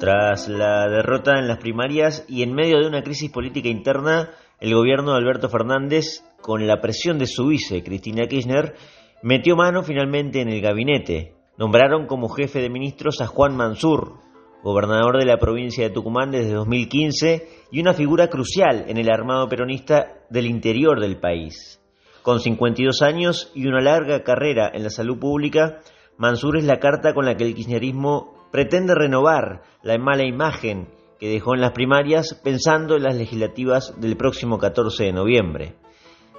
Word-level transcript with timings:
Tras 0.00 0.48
la 0.48 0.88
derrota 0.88 1.38
en 1.38 1.46
las 1.46 1.58
primarias 1.58 2.24
y 2.26 2.42
en 2.42 2.54
medio 2.54 2.78
de 2.78 2.86
una 2.86 3.02
crisis 3.02 3.30
política 3.30 3.68
interna, 3.68 4.30
el 4.58 4.74
gobierno 4.74 5.12
de 5.12 5.18
Alberto 5.18 5.50
Fernández, 5.50 6.24
con 6.40 6.66
la 6.66 6.80
presión 6.80 7.18
de 7.18 7.26
su 7.26 7.48
vice, 7.48 7.82
Cristina 7.82 8.26
Kirchner, 8.26 8.76
metió 9.22 9.56
mano 9.56 9.82
finalmente 9.82 10.40
en 10.40 10.48
el 10.48 10.62
gabinete. 10.62 11.34
Nombraron 11.58 12.06
como 12.06 12.30
jefe 12.30 12.62
de 12.62 12.70
ministros 12.70 13.20
a 13.20 13.26
Juan 13.26 13.54
Mansur, 13.54 14.14
gobernador 14.62 15.18
de 15.18 15.26
la 15.26 15.36
provincia 15.36 15.84
de 15.84 15.90
Tucumán 15.90 16.30
desde 16.30 16.54
2015 16.54 17.48
y 17.70 17.80
una 17.82 17.92
figura 17.92 18.28
crucial 18.28 18.86
en 18.88 18.96
el 18.96 19.10
armado 19.10 19.50
peronista 19.50 20.24
del 20.30 20.46
interior 20.46 20.98
del 20.98 21.20
país. 21.20 21.78
Con 22.22 22.40
52 22.40 23.02
años 23.02 23.52
y 23.54 23.66
una 23.66 23.82
larga 23.82 24.22
carrera 24.22 24.70
en 24.72 24.82
la 24.82 24.88
salud 24.88 25.18
pública, 25.18 25.80
Mansur 26.16 26.56
es 26.56 26.64
la 26.64 26.78
carta 26.78 27.12
con 27.12 27.26
la 27.26 27.36
que 27.36 27.44
el 27.44 27.54
kirchnerismo 27.54 28.39
pretende 28.50 28.94
renovar 28.94 29.62
la 29.82 29.98
mala 29.98 30.24
imagen 30.24 30.88
que 31.18 31.28
dejó 31.28 31.54
en 31.54 31.60
las 31.60 31.72
primarias 31.72 32.40
pensando 32.42 32.96
en 32.96 33.02
las 33.02 33.14
legislativas 33.14 33.94
del 34.00 34.16
próximo 34.16 34.58
14 34.58 35.04
de 35.04 35.12
noviembre. 35.12 35.76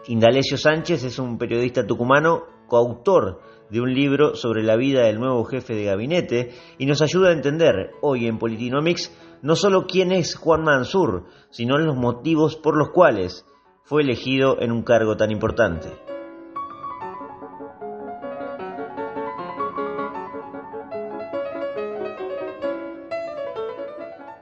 Indalecio 0.08 0.58
Sánchez 0.58 1.04
es 1.04 1.20
un 1.20 1.38
periodista 1.38 1.86
tucumano, 1.86 2.44
coautor 2.68 3.42
de 3.70 3.80
un 3.80 3.94
libro 3.94 4.36
sobre 4.36 4.64
la 4.64 4.76
vida 4.76 5.04
del 5.04 5.20
nuevo 5.20 5.44
jefe 5.46 5.76
de 5.76 5.86
gabinete 5.86 6.52
y 6.78 6.86
nos 6.88 7.02
ayuda 7.02 7.30
a 7.30 7.34
entender 7.34 7.92
hoy 8.02 8.28
en 8.28 8.40
Politinomics 8.40 9.16
no 9.42 9.56
solo 9.56 9.86
quién 9.88 10.12
es 10.12 10.36
Juan 10.36 10.64
Mansur, 10.64 11.26
sino 11.52 11.78
los 11.78 11.96
motivos 11.96 12.56
por 12.56 12.76
los 12.76 12.90
cuales 12.90 13.46
fue 13.84 14.02
elegido 14.02 14.60
en 14.62 14.72
un 14.72 14.84
cargo 14.84 15.16
tan 15.18 15.32
importante. 15.32 16.11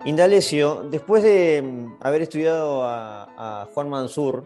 Indalecio, 0.09 0.88
después 0.89 1.21
de 1.21 1.61
mm, 1.61 1.97
haber 1.99 2.23
estudiado 2.23 2.81
a, 2.83 3.69
Juan 3.75 3.89
Mansur 3.89 4.43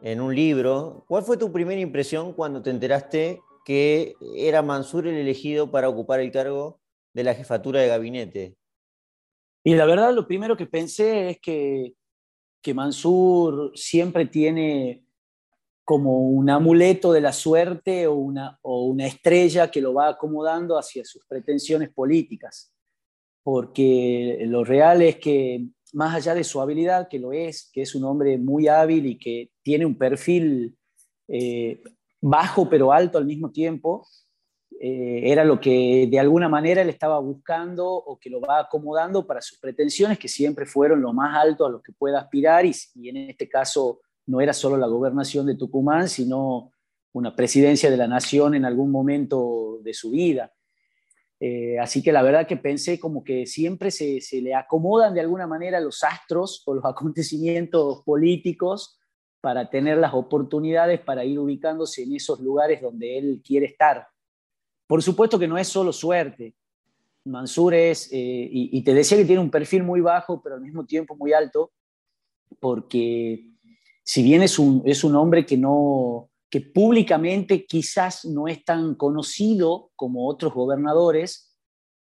en 0.00 0.22
un 0.22 0.34
libro, 0.34 1.04
¿cuál 1.06 1.22
fue 1.22 1.36
tu 1.36 1.52
primera 1.52 1.78
impresión 1.78 2.32
cuando 2.32 2.62
te 2.62 2.70
enteraste 2.70 3.42
que 3.62 4.14
era 4.34 4.62
Mansur 4.62 5.06
el 5.06 5.16
elegido 5.16 5.70
para 5.70 5.90
ocupar 5.90 6.20
el 6.20 6.32
cargo 6.32 6.80
de 7.12 7.24
la 7.24 7.34
jefatura 7.34 7.80
de 7.80 7.88
gabinete? 7.88 8.56
Y 9.62 9.74
la 9.74 9.84
verdad, 9.84 10.14
lo 10.14 10.26
primero 10.26 10.56
que 10.56 10.66
pensé 10.66 11.28
es 11.28 11.40
que, 11.40 11.92
que 12.62 12.72
Mansur 12.72 13.70
siempre 13.74 14.24
tiene 14.26 15.04
como 15.84 16.22
un 16.22 16.48
amuleto 16.48 17.12
de 17.12 17.20
la 17.20 17.34
suerte 17.34 18.06
o 18.06 18.14
una, 18.14 18.58
o 18.62 18.86
una 18.86 19.06
estrella 19.06 19.70
que 19.70 19.82
lo 19.82 19.92
va 19.92 20.08
acomodando 20.08 20.78
hacia 20.78 21.04
sus 21.04 21.26
pretensiones 21.26 21.90
políticas 21.90 22.71
porque 23.42 24.44
lo 24.46 24.64
real 24.64 25.02
es 25.02 25.16
que 25.16 25.66
más 25.92 26.14
allá 26.14 26.34
de 26.34 26.44
su 26.44 26.60
habilidad, 26.60 27.08
que 27.08 27.18
lo 27.18 27.32
es, 27.32 27.70
que 27.72 27.82
es 27.82 27.94
un 27.94 28.04
hombre 28.04 28.38
muy 28.38 28.68
hábil 28.68 29.06
y 29.06 29.18
que 29.18 29.50
tiene 29.62 29.84
un 29.84 29.96
perfil 29.96 30.76
eh, 31.28 31.82
bajo 32.20 32.68
pero 32.68 32.92
alto 32.92 33.18
al 33.18 33.26
mismo 33.26 33.50
tiempo, 33.50 34.06
eh, 34.80 35.30
era 35.30 35.44
lo 35.44 35.60
que 35.60 36.08
de 36.10 36.18
alguna 36.18 36.48
manera 36.48 36.82
él 36.82 36.88
estaba 36.88 37.18
buscando 37.18 37.86
o 37.86 38.18
que 38.18 38.30
lo 38.30 38.40
va 38.40 38.60
acomodando 38.60 39.26
para 39.26 39.40
sus 39.40 39.58
pretensiones, 39.58 40.18
que 40.18 40.28
siempre 40.28 40.66
fueron 40.66 41.02
lo 41.02 41.12
más 41.12 41.36
alto 41.36 41.66
a 41.66 41.70
lo 41.70 41.82
que 41.82 41.92
pueda 41.92 42.20
aspirar, 42.20 42.64
y, 42.64 42.72
y 42.94 43.08
en 43.08 43.16
este 43.16 43.48
caso 43.48 44.00
no 44.26 44.40
era 44.40 44.52
solo 44.52 44.76
la 44.76 44.86
gobernación 44.86 45.46
de 45.46 45.56
Tucumán, 45.56 46.08
sino 46.08 46.72
una 47.12 47.36
presidencia 47.36 47.90
de 47.90 47.96
la 47.96 48.08
nación 48.08 48.54
en 48.54 48.64
algún 48.64 48.90
momento 48.90 49.78
de 49.82 49.92
su 49.94 50.10
vida. 50.10 50.52
Eh, 51.44 51.76
así 51.80 52.04
que 52.04 52.12
la 52.12 52.22
verdad 52.22 52.46
que 52.46 52.56
pensé 52.56 53.00
como 53.00 53.24
que 53.24 53.46
siempre 53.46 53.90
se, 53.90 54.20
le 54.40 54.54
acomodan 54.54 55.12
de 55.12 55.22
alguna 55.22 55.48
manera 55.48 55.80
los 55.80 56.04
astros 56.04 56.62
o 56.66 56.74
los 56.74 56.84
acontecimientos 56.86 58.04
políticos 58.04 58.96
para 59.40 59.68
tener 59.68 59.98
las 59.98 60.14
oportunidades 60.14 61.00
para 61.00 61.24
ir 61.24 61.40
ubicándose 61.40 62.04
en 62.04 62.14
esos 62.14 62.38
lugares 62.38 62.80
donde 62.80 63.18
él 63.18 63.42
quiere 63.44 63.66
estar. 63.66 64.06
Por 64.86 65.02
supuesto 65.02 65.36
que 65.36 65.48
no 65.48 65.58
es 65.58 65.66
solo 65.66 65.92
suerte. 65.92 66.54
Mansur 67.24 67.74
es, 67.74 68.08
eh, 68.12 68.48
y, 68.52 68.84
te 68.84 68.94
decía 68.94 69.18
que 69.18 69.24
tiene 69.24 69.42
un 69.42 69.50
perfil 69.50 69.82
muy 69.82 70.00
bajo, 70.00 70.40
pero 70.40 70.54
al 70.54 70.60
mismo 70.60 70.86
tiempo 70.86 71.16
muy 71.16 71.32
alto, 71.32 71.72
porque 72.60 73.48
si 74.04 74.22
bien 74.22 74.42
es 74.42 74.60
un, 74.60 74.82
es 74.84 75.02
un 75.02 75.16
hombre 75.16 75.44
que 75.44 75.56
no, 75.56 76.30
que 76.52 76.60
públicamente 76.60 77.64
quizás 77.64 78.26
no 78.26 78.46
es 78.46 78.62
tan 78.62 78.94
conocido 78.94 79.90
como 79.96 80.28
otros 80.28 80.52
gobernadores 80.52 81.56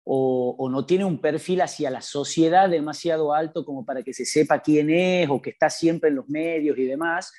o, 0.06 0.70
no 0.72 0.86
tiene 0.86 1.04
un 1.04 1.20
perfil 1.20 1.60
hacia 1.60 1.92
la 1.92 2.00
sociedad 2.00 2.70
demasiado 2.70 3.34
alto 3.34 3.66
como 3.66 3.84
para 3.84 4.04
que 4.04 4.14
se 4.14 4.26
sepa 4.26 4.62
quién 4.62 4.90
es 4.90 5.30
o 5.30 5.42
que 5.42 5.50
está 5.50 5.70
siempre 5.70 6.10
en 6.10 6.16
los 6.16 6.30
medios 6.30 6.78
y 6.78 6.86
demás, 6.86 7.30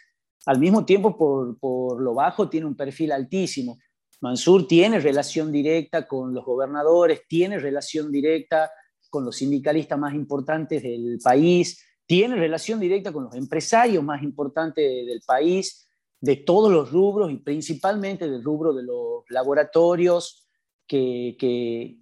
al 0.44 0.58
mismo 0.58 0.84
tiempo 0.84 1.16
por, 1.16 1.98
lo 1.98 2.12
bajo 2.12 2.50
tiene 2.50 2.66
un 2.66 2.76
perfil 2.76 3.12
altísimo. 3.12 3.78
Mansur 4.20 4.68
tiene 4.68 5.00
relación 5.00 5.50
directa 5.50 6.06
con 6.06 6.34
los 6.34 6.44
gobernadores, 6.44 7.22
tiene 7.26 7.58
relación 7.58 8.12
directa 8.12 8.70
con 9.08 9.24
los 9.24 9.36
sindicalistas 9.36 9.98
más 9.98 10.12
importantes 10.12 10.82
del 10.82 11.18
país, 11.24 11.82
tiene 12.04 12.36
relación 12.36 12.78
directa 12.78 13.14
con 13.14 13.24
los 13.24 13.34
empresarios 13.34 14.04
más 14.04 14.22
importantes 14.22 15.06
del 15.06 15.22
país 15.26 15.87
de 16.20 16.36
todos 16.36 16.72
los 16.72 16.90
rubros 16.90 17.30
y 17.30 17.36
principalmente 17.36 18.28
del 18.28 18.42
rubro 18.42 18.72
de 18.72 18.82
los 18.82 19.24
laboratorios, 19.28 20.48
que, 20.88 21.36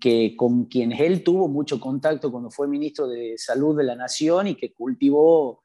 que, 0.00 0.34
con 0.37 0.66
quienes 0.66 1.00
él 1.00 1.25
tuvo 1.25 1.49
mucho 1.49 1.81
contacto 1.81 2.31
cuando 2.31 2.50
fue 2.50 2.69
ministro 2.69 3.09
de 3.09 3.34
Salud 3.37 3.77
de 3.77 3.84
la 3.84 3.97
Nación 3.97 4.47
y 4.47 4.54
que 4.54 4.72
cultivó 4.72 5.65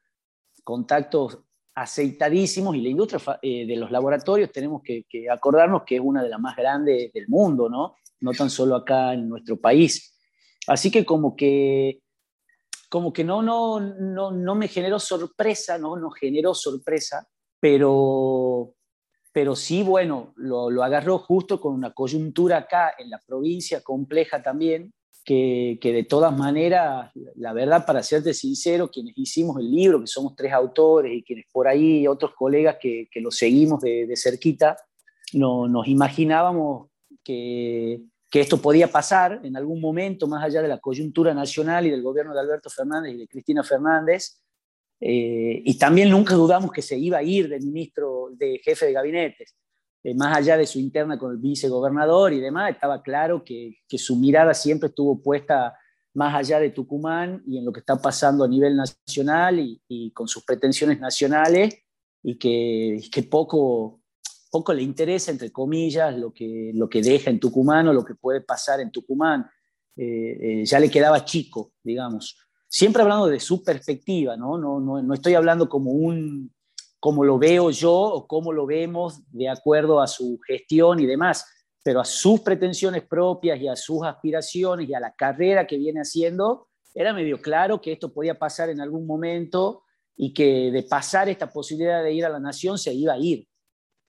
contactos 0.64 1.38
aceitadísimos 1.74 2.76
y 2.76 2.82
la 2.82 2.88
industria 2.88 3.38
eh, 3.40 3.64
de 3.64 3.76
los 3.76 3.90
laboratorios 3.90 4.50
tenemos 4.50 4.82
que, 4.82 5.06
acordarnos 5.30 5.84
que 5.86 5.96
es 5.96 6.02
una 6.04 6.22
de 6.22 6.28
las 6.28 6.40
más 6.40 6.56
grandes 6.56 7.12
del 7.12 7.28
mundo, 7.28 7.68
¿no? 7.68 7.94
No 8.20 8.32
tan 8.32 8.50
solo 8.50 8.74
acá 8.76 9.14
en 9.14 9.28
nuestro 9.28 9.56
país. 9.56 10.18
Así 10.66 10.90
que 10.90 11.04
como 11.04 11.34
que 11.36 12.02
como 12.88 13.10
que 13.10 13.24
no, 13.24 13.40
no, 13.40 13.80
no, 13.80 14.32
no 14.32 14.54
me 14.54 14.68
generó 14.68 14.98
sorpresa, 14.98 15.78
no, 15.78 15.96
no 15.96 16.10
generó 16.10 16.52
sorpresa 16.52 17.26
pero, 17.62 18.74
pero 19.32 19.54
sí, 19.54 19.84
bueno, 19.84 20.32
lo, 20.34 20.82
agarró 20.82 21.18
justo 21.18 21.60
con 21.60 21.74
una 21.74 21.92
coyuntura 21.92 22.56
acá 22.56 22.92
en 22.98 23.08
la 23.08 23.20
provincia 23.24 23.82
compleja 23.82 24.42
también, 24.42 24.92
que, 25.24 25.78
de 25.80 26.02
todas 26.02 26.36
maneras, 26.36 27.12
la 27.36 27.52
verdad, 27.52 27.86
para 27.86 28.02
serte 28.02 28.34
sincero, 28.34 28.90
quienes 28.90 29.16
hicimos 29.16 29.60
el 29.60 29.70
libro, 29.70 30.00
que 30.00 30.08
somos 30.08 30.34
tres 30.34 30.52
autores 30.52 31.12
y 31.14 31.22
quienes 31.22 31.46
por 31.52 31.68
ahí, 31.68 32.04
otros 32.08 32.32
colegas 32.34 32.78
que, 32.80 33.08
que 33.08 33.20
lo 33.20 33.30
seguimos 33.30 33.80
de, 33.80 34.08
de 34.08 34.16
cerquita, 34.16 34.76
no, 35.32 35.68
nos 35.68 35.86
imaginábamos 35.86 36.88
que 37.22 38.00
esto 38.32 38.60
podía 38.60 38.88
pasar 38.88 39.40
en 39.44 39.56
algún 39.56 39.80
momento, 39.80 40.26
más 40.26 40.42
allá 40.42 40.62
de 40.62 40.68
la 40.68 40.80
coyuntura 40.80 41.32
nacional 41.32 41.86
y 41.86 41.90
del 41.90 42.02
gobierno 42.02 42.34
de 42.34 42.40
Alberto 42.40 42.70
Fernández 42.70 43.14
y 43.14 43.18
de 43.18 43.28
Cristina 43.28 43.62
Fernández, 43.62 44.42
eh, 45.04 45.60
y 45.64 45.76
también 45.78 46.10
nunca 46.10 46.36
dudamos 46.36 46.70
que 46.70 46.80
se 46.80 46.96
iba 46.96 47.18
a 47.18 47.24
ir 47.24 47.48
de 47.48 47.58
ministro, 47.58 48.28
de 48.34 48.60
jefe 48.62 48.86
de 48.86 48.92
gabinetes. 48.92 49.56
Eh, 50.04 50.14
más 50.14 50.36
allá 50.36 50.56
de 50.56 50.64
su 50.64 50.78
interna 50.78 51.18
con 51.18 51.32
el 51.32 51.38
vicegobernador 51.38 52.32
y 52.32 52.38
demás, 52.38 52.70
estaba 52.70 53.02
claro 53.02 53.42
que, 53.42 53.78
que, 53.88 53.98
su 53.98 54.14
mirada 54.14 54.54
siempre 54.54 54.90
estuvo 54.90 55.20
puesta 55.20 55.76
más 56.14 56.36
allá 56.36 56.60
de 56.60 56.70
Tucumán 56.70 57.42
y 57.48 57.58
en 57.58 57.64
lo 57.64 57.72
que 57.72 57.80
está 57.80 58.00
pasando 58.00 58.44
a 58.44 58.48
nivel 58.48 58.76
nacional 58.76 59.58
y, 59.58 59.82
y 59.88 60.12
con 60.12 60.28
sus 60.28 60.44
pretensiones 60.44 61.00
nacionales 61.00 61.74
y 62.22 62.38
que, 62.38 63.00
que, 63.10 63.24
poco, 63.24 64.02
poco 64.52 64.72
le 64.72 64.82
interesa, 64.82 65.32
entre 65.32 65.50
comillas, 65.50 66.16
lo 66.16 66.32
que, 66.32 66.70
lo 66.74 66.88
que 66.88 67.02
deja 67.02 67.28
en 67.28 67.40
Tucumán 67.40 67.88
o 67.88 67.92
lo 67.92 68.04
que 68.04 68.14
puede 68.14 68.40
pasar 68.40 68.78
en 68.78 68.92
Tucumán. 68.92 69.50
Eh, 69.96 70.62
ya 70.64 70.78
le 70.78 70.88
quedaba 70.88 71.24
chico, 71.24 71.72
digamos 71.82 72.36
siempre 72.72 73.02
hablando 73.02 73.26
de 73.26 73.38
su 73.38 73.62
perspectiva, 73.62 74.34
¿no? 74.34 74.56
No, 74.56 74.80
no, 74.80 75.02
no 75.02 75.14
estoy 75.14 75.34
hablando 75.34 75.68
como, 75.68 75.90
un, 75.90 76.50
como 76.98 77.22
lo 77.22 77.38
veo 77.38 77.70
yo 77.70 77.92
o 77.92 78.26
como 78.26 78.50
lo 78.50 78.64
vemos 78.64 79.20
de 79.30 79.50
acuerdo 79.50 80.00
a 80.00 80.06
su 80.06 80.40
gestión 80.46 80.98
y 80.98 81.04
demás, 81.04 81.44
pero 81.84 82.00
a 82.00 82.04
sus 82.06 82.40
pretensiones 82.40 83.02
propias 83.02 83.60
y 83.60 83.68
a 83.68 83.76
sus 83.76 84.02
aspiraciones 84.04 84.88
y 84.88 84.94
a 84.94 85.00
la 85.00 85.12
carrera 85.12 85.66
que 85.66 85.76
viene 85.76 86.00
haciendo, 86.00 86.68
era 86.94 87.12
medio 87.12 87.42
claro 87.42 87.78
que 87.78 87.92
esto 87.92 88.10
podía 88.10 88.38
pasar 88.38 88.70
en 88.70 88.80
algún 88.80 89.06
momento 89.06 89.82
y 90.16 90.32
que 90.32 90.70
de 90.70 90.82
pasar 90.84 91.28
esta 91.28 91.52
posibilidad 91.52 92.02
de 92.02 92.14
ir 92.14 92.24
a 92.24 92.30
la 92.30 92.40
nación 92.40 92.78
se 92.78 92.94
iba 92.94 93.12
a 93.12 93.18
ir. 93.18 93.46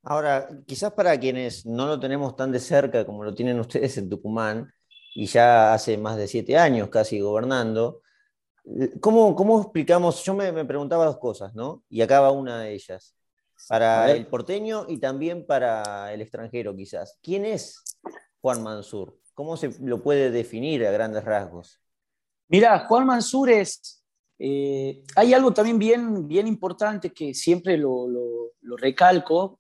Ahora, 0.04 0.48
quizás 0.66 0.94
para 0.94 1.19
quienes 1.19 1.66
no 1.66 1.86
lo 1.86 2.00
tenemos 2.00 2.38
tan 2.38 2.54
de 2.54 2.62
cerca 2.62 3.06
como 3.06 3.25
lo 3.25 3.36
tienen 3.36 3.59
ustedes 3.59 3.98
en 3.98 4.09
Tucumán, 4.09 4.71
y 5.16 5.25
ya 5.25 5.74
hace 5.74 5.98
más 5.98 6.16
de 6.16 6.27
siete 6.27 6.57
años 6.57 6.88
casi 6.89 7.19
gobernando, 7.19 8.03
¿Cómo, 9.01 9.36
¿Cómo, 9.36 9.62
explicamos? 9.62 10.24
Yo 10.24 10.33
me, 10.33 10.65
preguntaba 10.65 11.06
dos 11.06 11.18
cosas, 11.18 11.54
¿no? 11.54 11.83
Y 11.89 12.01
acaba 12.01 12.31
una 12.31 12.62
de 12.62 12.74
ellas. 12.74 13.15
Para 13.68 14.12
el 14.12 14.27
porteño 14.27 14.86
y 14.89 14.98
también 14.98 15.45
para 15.45 16.12
el 16.13 16.21
extranjero, 16.21 16.75
quizás. 16.75 17.18
¿Quién 17.21 17.45
es 17.45 17.83
Juan 18.42 18.62
Mansur? 18.62 19.18
¿Cómo 19.33 19.57
se 19.57 19.71
lo 19.81 20.01
puede 20.01 20.31
definir 20.31 20.86
a 20.86 20.92
grandes 20.92 21.24
rasgos? 21.24 21.80
Mira, 22.50 22.86
Juan 22.88 23.06
Mansur 23.06 23.50
es, 23.50 24.04
eh, 24.38 25.04
hay 25.16 25.33
algo 25.33 25.54
también 25.54 25.80
bien, 25.80 26.27
bien 26.27 26.48
importante 26.48 27.12
que 27.12 27.33
siempre 27.33 27.77
lo, 27.77 28.07
recalco, 28.77 29.59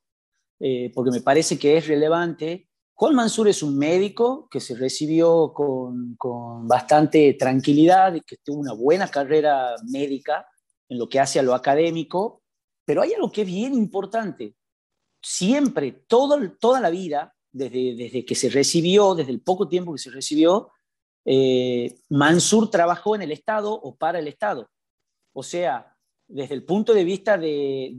eh, 0.59 0.91
porque 0.93 1.11
me 1.11 1.21
parece 1.21 1.57
que 1.57 1.77
es 1.77 1.87
relevante. 1.87 2.67
Juan 2.95 3.15
Mansur 3.15 3.47
es 3.47 3.63
un 3.63 3.77
médico 3.77 4.47
que 4.49 4.59
se 4.59 4.75
recibió 4.75 5.51
con, 5.53 6.15
con 6.15 6.67
bastante 6.67 7.33
tranquilidad 7.33 8.13
y 8.13 8.21
que 8.21 8.37
tuvo 8.37 8.59
una 8.59 8.73
buena 8.73 9.07
carrera 9.07 9.75
médica 9.85 10.47
en 10.89 10.99
lo 10.99 11.09
que 11.09 11.19
hace 11.19 11.39
a 11.39 11.43
lo 11.43 11.55
académico, 11.55 12.43
pero 12.85 13.01
hay 13.01 13.13
algo 13.13 13.31
que 13.31 13.41
es 13.41 13.47
bien 13.47 13.73
importante. 13.73 14.55
Siempre, 15.21 15.91
todo, 15.91 16.37
toda 16.59 16.79
la 16.79 16.89
vida, 16.89 17.35
desde, 17.51 17.95
desde 17.95 18.25
que 18.25 18.35
se 18.35 18.49
recibió, 18.49 19.15
desde 19.15 19.31
el 19.31 19.41
poco 19.41 19.67
tiempo 19.67 19.93
que 19.93 19.99
se 19.99 20.11
recibió, 20.11 20.71
eh, 21.25 21.95
Mansur 22.09 22.69
trabajó 22.69 23.15
en 23.15 23.21
el 23.21 23.31
Estado 23.31 23.73
o 23.73 23.95
para 23.95 24.19
el 24.19 24.27
Estado. 24.27 24.69
O 25.33 25.43
sea, 25.43 25.95
desde 26.27 26.55
el 26.55 26.63
punto 26.63 26.93
de 26.93 27.03
vista 27.03 27.37
de, 27.37 27.93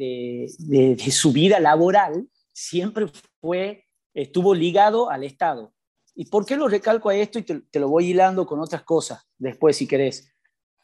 de, 0.59 1.11
su 1.11 1.33
vida 1.33 1.61
laboral, 1.61 2.29
siempre 2.53 3.07
fue, 3.41 3.84
estuvo 4.15 4.55
ligado 4.55 5.11
al 5.11 5.25
Estado. 5.25 5.75
¿Y 6.15 6.27
por 6.27 6.47
qué 6.47 6.57
lo 6.57 6.69
recalco 6.69 7.09
a 7.09 7.17
esto? 7.17 7.39
Y 7.39 7.43
te, 7.43 7.81
lo 7.81 7.89
voy 7.89 8.11
hilando 8.11 8.47
con 8.47 8.61
otras 8.61 8.85
cosas 8.85 9.27
después, 9.37 9.77
si 9.77 9.87
querés. 9.87 10.33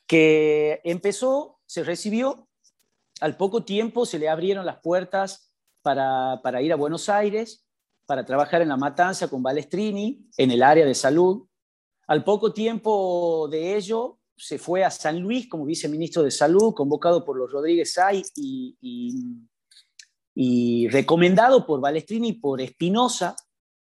Que 0.06 0.80
empezó, 0.84 1.60
se 1.66 1.84
recibió, 1.84 2.48
al 3.20 3.36
poco 3.36 3.64
tiempo 3.64 4.06
se 4.06 4.18
le 4.18 4.28
abrieron 4.28 4.66
las 4.66 4.80
puertas 4.80 5.52
para, 5.82 6.40
para 6.42 6.60
ir 6.62 6.72
a 6.72 6.76
Buenos 6.76 7.08
Aires, 7.08 7.64
para 8.06 8.26
trabajar 8.26 8.60
en 8.60 8.68
la 8.68 8.76
matanza 8.76 9.28
con 9.28 9.42
Balestrini, 9.42 10.26
en 10.36 10.50
el 10.50 10.62
área 10.64 10.84
de 10.84 10.94
salud, 10.94 11.46
al 12.10 12.24
poco 12.24 12.52
tiempo 12.52 13.46
de 13.52 13.76
ello, 13.76 14.18
se 14.36 14.58
fue 14.58 14.82
a 14.82 14.90
San 14.90 15.20
Luis 15.20 15.48
como 15.48 15.64
viceministro 15.64 16.24
de 16.24 16.32
Salud, 16.32 16.74
convocado 16.74 17.24
por 17.24 17.36
los 17.36 17.52
Rodríguez 17.52 17.92
Say 17.92 18.24
y, 18.34 19.38
recomendado 20.88 21.66
por 21.66 21.80
Balestrini 21.80 22.28
y 22.28 22.32
por 22.34 22.60
Espinosa, 22.60 23.36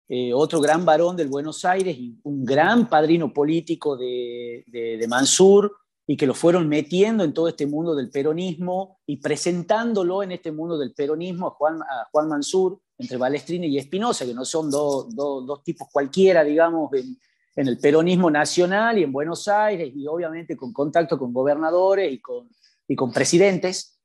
eh, 0.09 0.33
otro 0.33 0.59
gran 0.59 0.85
varón 0.85 1.15
del 1.15 1.27
Buenos 1.27 1.63
Aires 1.63 1.97
y 1.97 2.19
un 2.23 2.43
gran 2.43 2.89
padrino 2.89 3.33
político 3.33 3.95
de, 3.95 5.05
Mansur, 5.07 5.75
y 6.05 6.17
que 6.17 6.27
lo 6.27 6.33
fueron 6.33 6.67
metiendo 6.67 7.23
en 7.23 7.33
todo 7.33 7.47
este 7.47 7.65
mundo 7.65 7.95
del 7.95 8.09
peronismo 8.09 8.99
y 9.05 9.17
presentándolo 9.17 10.21
en 10.21 10.33
este 10.33 10.51
mundo 10.51 10.77
del 10.77 10.93
peronismo 10.93 11.47
a 11.47 11.51
Juan, 11.51 11.81
a 11.81 12.09
Juan 12.11 12.27
Mansur, 12.27 12.79
entre 12.97 13.17
Balestrini 13.17 13.67
y 13.67 13.77
Espinosa, 13.77 14.25
que 14.25 14.33
no 14.33 14.43
son 14.43 14.69
dos 14.69 15.63
tipos 15.63 15.87
cualquiera, 15.91 16.43
digamos, 16.43 16.91
en 16.93 17.67
el 17.67 17.77
peronismo 17.79 18.29
nacional 18.29 18.97
y 18.97 19.03
en 19.03 19.13
Buenos 19.13 19.47
Aires, 19.47 19.93
y 19.95 20.05
obviamente 20.07 20.57
con 20.57 20.73
contacto 20.73 21.17
con 21.17 21.31
gobernadores 21.31 22.11
y 22.11 22.19
con, 22.19 22.49
y 22.87 22.95
con 22.95 23.13
presidentes. 23.13 23.97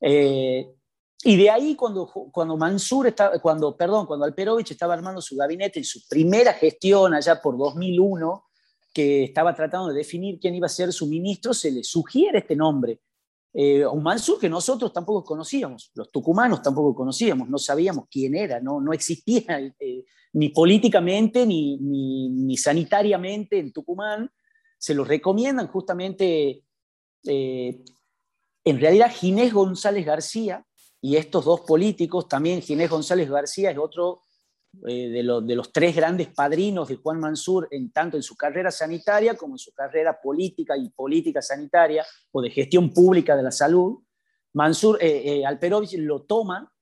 Eh, 0.00 0.66
y 1.24 1.36
de 1.36 1.50
ahí 1.50 1.76
cuando, 1.76 2.06
cuando 2.32 2.56
Mansur 2.56 3.06
estaba, 3.06 3.38
cuando, 3.38 3.76
perdón, 3.76 4.06
cuando 4.06 4.24
Alperovich 4.24 4.72
estaba 4.72 4.94
armando 4.94 5.22
su 5.22 5.36
gabinete 5.36 5.78
en 5.78 5.84
su 5.84 6.06
primera 6.08 6.52
gestión 6.52 7.14
allá 7.14 7.40
por 7.40 7.56
2001, 7.56 8.44
que 8.92 9.24
estaba 9.24 9.54
tratando 9.54 9.88
de 9.88 9.94
definir 9.94 10.40
quién 10.40 10.54
iba 10.54 10.66
a 10.66 10.70
ser 10.70 10.92
su 10.92 11.06
ministro, 11.06 11.54
se 11.54 11.70
le 11.70 11.84
sugiere 11.84 12.38
este 12.38 12.56
nombre. 12.56 13.00
Eh, 13.54 13.86
un 13.86 14.02
Mansur 14.02 14.38
que 14.40 14.48
nosotros 14.48 14.92
tampoco 14.92 15.24
conocíamos, 15.24 15.92
los 15.94 16.10
tucumanos 16.10 16.62
tampoco 16.62 16.94
conocíamos, 16.94 17.48
no 17.48 17.58
sabíamos 17.58 18.06
quién 18.10 18.34
era, 18.34 18.60
no, 18.60 18.80
no 18.80 18.92
existía 18.92 19.60
eh, 19.78 20.04
ni 20.32 20.48
políticamente 20.48 21.46
ni, 21.46 21.76
ni, 21.76 22.56
sanitariamente 22.56 23.58
en 23.58 23.72
Tucumán. 23.72 24.30
Se 24.78 24.94
lo 24.94 25.04
recomiendan 25.04 25.68
justamente, 25.68 26.64
eh, 27.26 27.84
en 28.64 28.80
realidad, 28.80 29.12
Ginés 29.12 29.52
González 29.52 30.04
García 30.04 30.66
y 31.02 31.16
estos 31.16 31.44
dos 31.44 31.60
políticos, 31.60 32.28
también 32.28 32.62
Ginés 32.62 32.88
González 32.88 33.28
García 33.28 33.70
es 33.70 33.76
otro 33.76 34.22
eh, 34.86 35.08
de, 35.10 35.42
de, 35.42 35.54
los 35.54 35.70
tres 35.70 35.94
grandes 35.94 36.28
padrinos 36.28 36.88
de 36.88 36.96
Juan 36.96 37.20
Mansur, 37.20 37.68
en, 37.70 37.92
tanto 37.92 38.16
en 38.16 38.22
su 38.22 38.36
carrera 38.36 38.70
sanitaria 38.70 39.34
como 39.34 39.54
en 39.54 39.58
su 39.58 39.74
carrera 39.74 40.18
política 40.18 40.76
y 40.78 40.88
política 40.88 41.42
sanitaria 41.42 42.06
o 42.30 42.40
de 42.40 42.48
gestión 42.48 42.90
pública 42.90 43.36
de 43.36 43.42
la 43.42 43.50
salud. 43.50 43.98
Mansur, 44.54 44.98
eh, 45.02 45.22
eh 45.24 45.46
Alperovich 45.46 45.94
lo 45.98 46.22
toma 46.22 46.72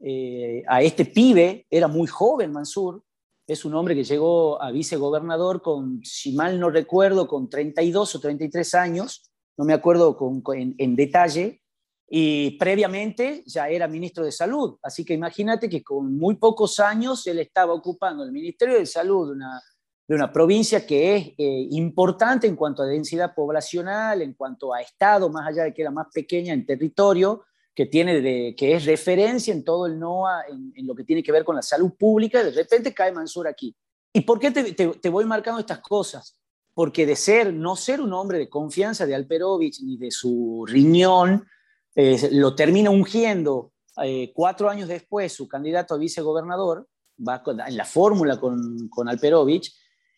eh, 0.00 0.62
a 0.66 0.82
este 0.82 1.04
pibe, 1.04 1.66
era 1.68 1.88
muy 1.88 2.06
joven 2.06 2.52
Mansur, 2.52 3.02
es 3.46 3.64
un 3.64 3.74
hombre 3.74 3.94
que 3.94 4.04
llegó 4.04 4.60
a 4.60 4.70
vicegobernador 4.70 5.62
con, 5.62 6.00
si 6.02 6.32
mal 6.32 6.58
no 6.58 6.70
recuerdo, 6.70 7.28
con 7.28 7.48
32 7.48 8.14
o 8.14 8.20
33 8.20 8.74
años, 8.74 9.30
no 9.56 9.64
me 9.64 9.74
acuerdo 9.74 10.16
con, 10.16 10.42
en, 10.56 10.96
detalle, 10.96 11.62
y 12.08 12.52
previamente 12.58 13.42
ya 13.46 13.68
era 13.68 13.88
ministro 13.88 14.24
de 14.24 14.32
Salud. 14.32 14.78
Así 14.82 15.04
que 15.04 15.14
imagínate 15.14 15.68
que 15.68 15.82
con 15.82 16.16
muy 16.16 16.36
pocos 16.36 16.78
años 16.80 17.26
él 17.26 17.38
estaba 17.38 17.72
ocupando 17.72 18.24
el 18.24 18.32
Ministerio 18.32 18.78
de 18.78 18.86
Salud 18.86 19.28
de 19.28 19.32
una, 19.32 19.62
de 20.06 20.14
una 20.14 20.30
provincia 20.30 20.86
que 20.86 21.16
es 21.16 21.26
eh, 21.38 21.68
importante 21.70 22.46
en 22.46 22.56
cuanto 22.56 22.82
a 22.82 22.86
densidad 22.86 23.34
poblacional, 23.34 24.20
en 24.20 24.34
cuanto 24.34 24.74
a 24.74 24.82
Estado, 24.82 25.30
más 25.30 25.48
allá 25.48 25.64
de 25.64 25.72
que 25.72 25.82
era 25.82 25.90
más 25.90 26.08
pequeña 26.12 26.52
en 26.52 26.66
territorio, 26.66 27.44
que, 27.74 27.86
tiene 27.86 28.20
de, 28.20 28.54
que 28.56 28.74
es 28.74 28.84
referencia 28.84 29.52
en 29.52 29.64
todo 29.64 29.86
el 29.86 29.98
NOA, 29.98 30.44
en, 30.48 30.86
lo 30.86 30.94
que 30.94 31.04
tiene 31.04 31.22
que 31.22 31.32
ver 31.32 31.44
con 31.44 31.56
la 31.56 31.62
salud 31.62 31.92
pública, 31.98 32.44
de 32.44 32.52
repente 32.52 32.94
cae 32.94 33.12
Mansur 33.12 33.48
aquí. 33.48 33.74
¿Y 34.12 34.20
por 34.20 34.38
qué 34.38 34.50
te, 34.50 34.72
te, 34.72 35.08
voy 35.08 35.24
marcando 35.24 35.58
estas 35.58 35.80
cosas? 35.80 36.38
Porque 36.72 37.06
de 37.06 37.16
ser, 37.16 37.52
no 37.52 37.74
ser 37.74 38.00
un 38.00 38.12
hombre 38.12 38.38
de 38.38 38.48
confianza 38.48 39.06
de 39.06 39.14
Alperovich 39.14 39.80
ni 39.82 39.96
de 39.96 40.12
su 40.12 40.64
riñón, 40.68 41.44
eh, 41.94 42.28
lo 42.32 42.54
termina 42.54 42.90
ungiendo 42.90 43.72
eh, 44.02 44.32
cuatro 44.34 44.68
años 44.68 44.88
después 44.88 45.32
su 45.32 45.46
candidato 45.46 45.94
a 45.94 45.98
vicegobernador, 45.98 46.88
va 47.16 47.42
en 47.66 47.76
la 47.76 47.84
fórmula 47.84 48.40
con, 48.40 48.88
con 48.88 49.08
Alperovich, 49.08 49.72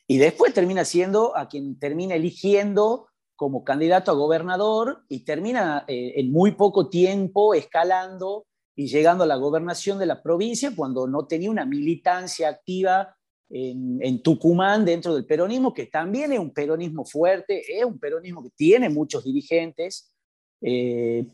y 0.07 0.19
después 0.19 0.55
termina 0.55 0.85
siendo 0.85 1.37
a 1.37 1.49
quien 1.49 1.79
termina 1.79 2.15
eligiendo 2.15 3.09
como 3.35 3.65
candidato 3.65 4.11
a 4.11 4.15
gobernador 4.15 5.05
y 5.09 5.25
termina 5.25 5.85
eh, 5.89 6.15
en 6.17 6.33
muy 6.33 6.53
poco 6.53 6.89
tiempo 6.89 7.55
escalando 7.55 8.47
y 8.75 8.87
llegando 8.87 9.25
a 9.25 9.27
la 9.27 9.37
gobernación 9.37 9.99
de 9.99 10.07
la 10.07 10.23
provincia 10.23 10.73
cuando 10.75 11.07
no 11.07 11.27
tenía 11.27 11.51
una 11.51 11.67
militancia 11.67 12.49
activa 12.49 13.15
en, 13.49 14.23
Tucumán 14.23 14.85
dentro 14.85 15.15
del 15.15 15.25
peronismo, 15.25 15.73
que 15.73 15.87
también 15.87 16.33
es 16.33 16.39
un 16.39 16.53
peronismo 16.53 17.05
fuerte, 17.05 17.63
es 17.79 17.85
un 17.85 17.99
peronismo 17.99 18.43
que 18.43 18.51
tiene 18.57 18.89
muchos 18.89 19.23
dirigentes 19.23 20.13
eh, 20.61 21.29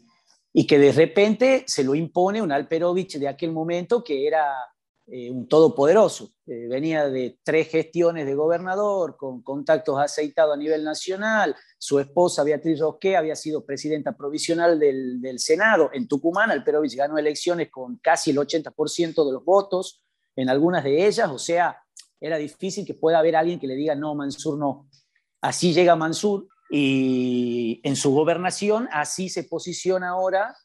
y 0.53 0.67
que 0.67 0.79
de 0.79 0.93
repente 0.93 1.65
se 1.67 1.83
lo 1.83 1.95
impone 1.95 2.43
un 2.43 2.53
Alperovich 2.53 3.19
de 3.19 3.29
aquel 3.29 3.53
momento 3.53 4.05
que 4.05 4.27
era 4.27 4.55
eh, 5.07 5.31
un 5.31 5.49
todopoderoso. 5.49 6.33
Eh, 6.47 6.69
venía 6.69 7.09
de 7.09 7.39
tres 7.43 7.69
gestiones 7.69 8.27
de 8.27 8.35
gobernador, 8.35 9.17
con 9.17 9.43
contactos 9.43 9.99
aceitados 9.99 10.55
a 10.55 10.59
nivel 10.59 10.85
nacional. 10.85 11.57
Su 11.79 11.99
esposa 11.99 12.45
Beatriz 12.45 12.81
Rosqué 12.81 13.17
había 13.17 13.35
sido 13.35 13.65
presidenta 13.65 14.17
provisional 14.17 14.79
del, 14.79 15.39
Senado 15.39 15.91
en 15.93 16.07
Tucumán. 16.07 16.51
Alperovich 16.51 16.97
ganó 16.97 17.17
elecciones 17.19 17.71
con 17.71 17.97
casi 17.97 18.31
el 18.31 18.37
80% 18.37 19.27
de 19.27 19.33
los 19.33 19.45
votos 19.45 20.05
en 20.37 20.51
algunas 20.51 20.85
de 20.85 21.07
ellas. 21.07 21.31
O 21.31 21.39
sea, 21.39 21.79
era 22.21 22.37
difícil 22.37 22.87
que 22.87 22.95
pueda 22.95 23.19
haber 23.19 23.37
alguien 23.37 23.59
que 23.59 23.67
le 23.67 23.75
diga 23.75 23.95
no, 23.95 24.15
Mansur 24.15 24.59
no. 24.59 24.89
Así 25.41 25.73
llega 25.73 25.97
Mansur 25.97 26.47
y 26.75 27.83
en 27.85 27.97
su 27.97 28.13
gobernación 28.13 28.89
así 28.93 29.29
se 29.29 29.45
posiciona 29.45 30.09
ahora 30.09 30.57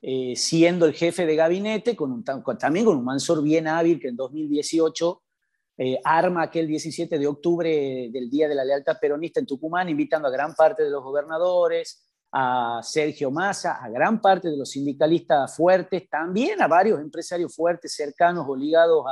eh, 0.00 0.34
siendo 0.34 0.86
el 0.86 0.94
jefe 0.94 1.26
de 1.26 1.36
gabinete, 1.36 1.94
con 1.94 2.24
también 2.24 2.86
con 2.86 2.96
un 2.96 3.04
Mansor 3.04 3.42
bien 3.42 3.68
hábil 3.68 4.00
que 4.00 4.08
en 4.08 4.16
2018 4.16 5.22
eh, 5.76 6.00
arma 6.02 6.44
aquel 6.44 6.66
17 6.66 7.18
de 7.18 7.26
octubre 7.26 8.08
del 8.10 8.30
Día 8.30 8.48
de 8.48 8.54
la 8.54 8.64
Lealtad 8.64 8.96
Peronista 8.98 9.38
en 9.38 9.44
Tucumán, 9.44 9.90
invitando 9.90 10.28
a 10.28 10.30
gran 10.30 10.54
parte 10.54 10.82
de 10.82 10.88
los 10.88 11.04
gobernadores, 11.04 12.06
a 12.32 12.80
Sergio 12.82 13.30
Massa, 13.30 13.72
a 13.82 13.90
gran 13.90 14.18
parte 14.18 14.48
de 14.48 14.56
los 14.56 14.70
sindicalistas 14.70 15.54
fuertes, 15.54 16.08
también 16.08 16.62
a 16.62 16.68
varios 16.68 17.02
empresarios 17.02 17.54
fuertes 17.54 17.94
cercanos 17.94 18.46
o 18.48 18.56
ligados 18.56 19.04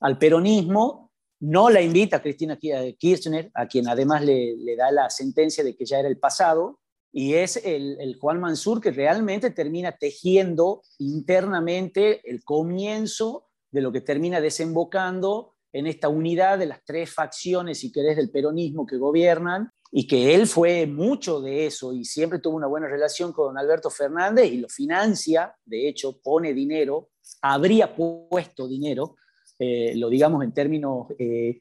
al 0.00 0.18
peronismo. 0.18 1.07
No 1.40 1.70
la 1.70 1.80
invita 1.80 2.16
a 2.16 2.22
Cristina 2.22 2.58
Kirchner, 2.58 3.50
a 3.54 3.66
quien 3.66 3.88
además 3.88 4.24
le, 4.24 4.56
le 4.56 4.76
da 4.76 4.90
la 4.90 5.08
sentencia 5.10 5.62
de 5.62 5.76
que 5.76 5.84
ya 5.84 6.00
era 6.00 6.08
el 6.08 6.18
pasado, 6.18 6.80
y 7.12 7.34
es 7.34 7.56
el, 7.64 8.16
Juan 8.20 8.40
Mansur 8.40 8.80
que 8.80 8.90
realmente 8.90 9.50
termina 9.50 9.92
tejiendo 9.92 10.82
internamente 10.98 12.20
el 12.30 12.44
comienzo 12.44 13.46
de 13.70 13.80
lo 13.80 13.92
que 13.92 14.00
termina 14.00 14.40
desembocando 14.40 15.54
en 15.72 15.86
esta 15.86 16.08
unidad 16.08 16.58
de 16.58 16.66
las 16.66 16.84
tres 16.84 17.12
facciones, 17.12 17.80
si 17.80 17.92
querés, 17.92 18.16
del 18.16 18.30
peronismo 18.30 18.86
que 18.86 18.96
gobiernan, 18.96 19.70
y 19.90 20.06
que 20.06 20.34
él 20.34 20.46
fue 20.46 20.86
mucho 20.86 21.40
de 21.40 21.66
eso 21.66 21.94
y 21.94 22.04
siempre 22.04 22.40
tuvo 22.40 22.56
una 22.56 22.66
buena 22.66 22.88
relación 22.88 23.32
con 23.32 23.56
Alberto 23.56 23.88
Fernández 23.88 24.52
y 24.52 24.58
lo 24.58 24.68
financia, 24.68 25.54
de 25.64 25.88
hecho, 25.88 26.20
pone 26.22 26.52
dinero, 26.52 27.08
habría 27.40 27.94
puesto 27.94 28.68
dinero, 28.68 29.16
eh, 29.58 29.94
lo 29.96 30.08
digamos 30.08 30.44
en 30.44 30.52
términos 30.52 31.08
eh, 31.18 31.60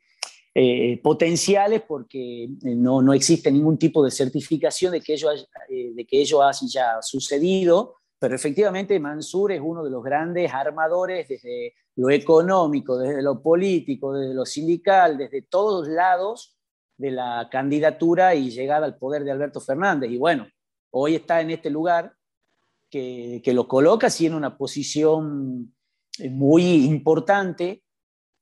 eh, 0.54 1.00
potenciales 1.02 1.82
porque 1.88 2.50
no, 2.64 3.02
no, 3.02 3.14
existe 3.14 3.52
ningún 3.52 3.78
tipo 3.78 4.04
de 4.04 4.12
certificación 4.12 4.92
de 4.92 5.02
que, 5.02 5.14
ello 5.14 5.30
de 5.70 6.06
que 6.06 6.22
ello 6.22 6.42
haya 6.42 7.02
sucedido, 7.02 7.96
pero 8.20 8.36
efectivamente 8.36 9.00
Mansur 9.00 9.52
es 9.52 9.62
uno 9.64 9.84
de 9.84 9.92
los 9.92 10.04
grandes 10.04 10.52
armadores 10.52 11.28
desde 11.28 11.74
lo 11.96 12.10
económico, 12.10 12.98
desde 12.98 13.22
lo 13.22 13.42
político, 13.42 14.14
desde 14.14 14.34
lo 14.34 14.46
sindical, 14.46 15.18
desde 15.18 15.44
todos 15.44 15.88
lados 15.88 16.58
de 16.98 17.12
la 17.12 17.48
candidatura 17.52 18.34
y 18.34 18.50
llegada 18.50 18.86
al 18.86 18.98
poder 18.98 19.24
de 19.24 19.32
Alberto 19.32 19.60
Fernández. 19.60 20.12
Y 20.12 20.18
bueno, 20.18 20.48
hoy 20.92 21.16
está 21.16 21.42
en 21.42 21.52
este 21.52 21.70
lugar 21.70 22.14
que, 22.90 23.42
lo 23.54 23.68
coloca 23.68 24.08
así 24.08 24.26
en 24.26 24.34
una 24.34 24.58
posición 24.58 25.74
eh, 26.20 26.30
muy 26.30 26.86
importante 26.86 27.84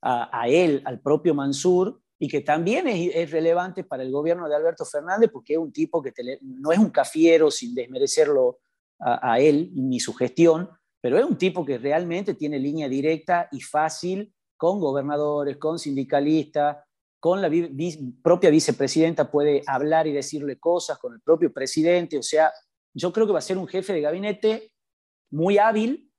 a, 0.01 0.47
él, 0.47 0.81
al 0.85 0.99
propio 0.99 1.33
Mansur, 1.33 1.99
y 2.19 2.27
que 2.27 2.41
también 2.41 2.87
es, 2.87 3.31
relevante 3.31 3.83
para 3.83 4.03
el 4.03 4.11
gobierno 4.11 4.47
de 4.47 4.55
Alberto 4.55 4.85
Fernández 4.85 5.29
porque 5.31 5.53
es 5.53 5.59
un 5.59 5.71
tipo 5.71 6.01
que 6.01 6.11
no 6.41 6.71
es 6.71 6.79
un 6.79 6.89
cafiero 6.89 7.51
sin 7.51 7.73
desmerecerlo 7.73 8.59
a, 8.99 9.39
él 9.39 9.71
ni 9.73 9.99
su 9.99 10.13
gestión, 10.13 10.69
pero 11.01 11.17
es 11.17 11.25
un 11.25 11.37
tipo 11.37 11.65
que 11.65 11.77
realmente 11.77 12.33
tiene 12.33 12.57
línea 12.57 12.87
directa 12.87 13.49
y 13.51 13.61
fácil 13.61 14.33
con 14.55 14.79
gobernadores, 14.79 15.57
con 15.57 15.77
sindicalistas, 15.77 16.77
con 17.19 17.41
la 17.41 17.49
propia 18.23 18.49
vicepresidenta 18.49 19.29
puede 19.29 19.63
hablar 19.67 20.07
y 20.07 20.13
decirle 20.13 20.57
cosas, 20.57 20.97
con 20.97 21.13
el 21.13 21.21
propio 21.21 21.51
presidente, 21.51 22.17
o 22.17 22.23
sea, 22.23 22.53
yo 22.93 23.11
creo 23.11 23.27
que 23.27 23.33
va 23.33 23.39
a 23.39 23.41
ser 23.41 23.57
un 23.57 23.67
jefe 23.67 23.91
de 23.91 24.01
gabinete 24.01 24.71
muy 25.31 25.57
hábil, 25.57 26.11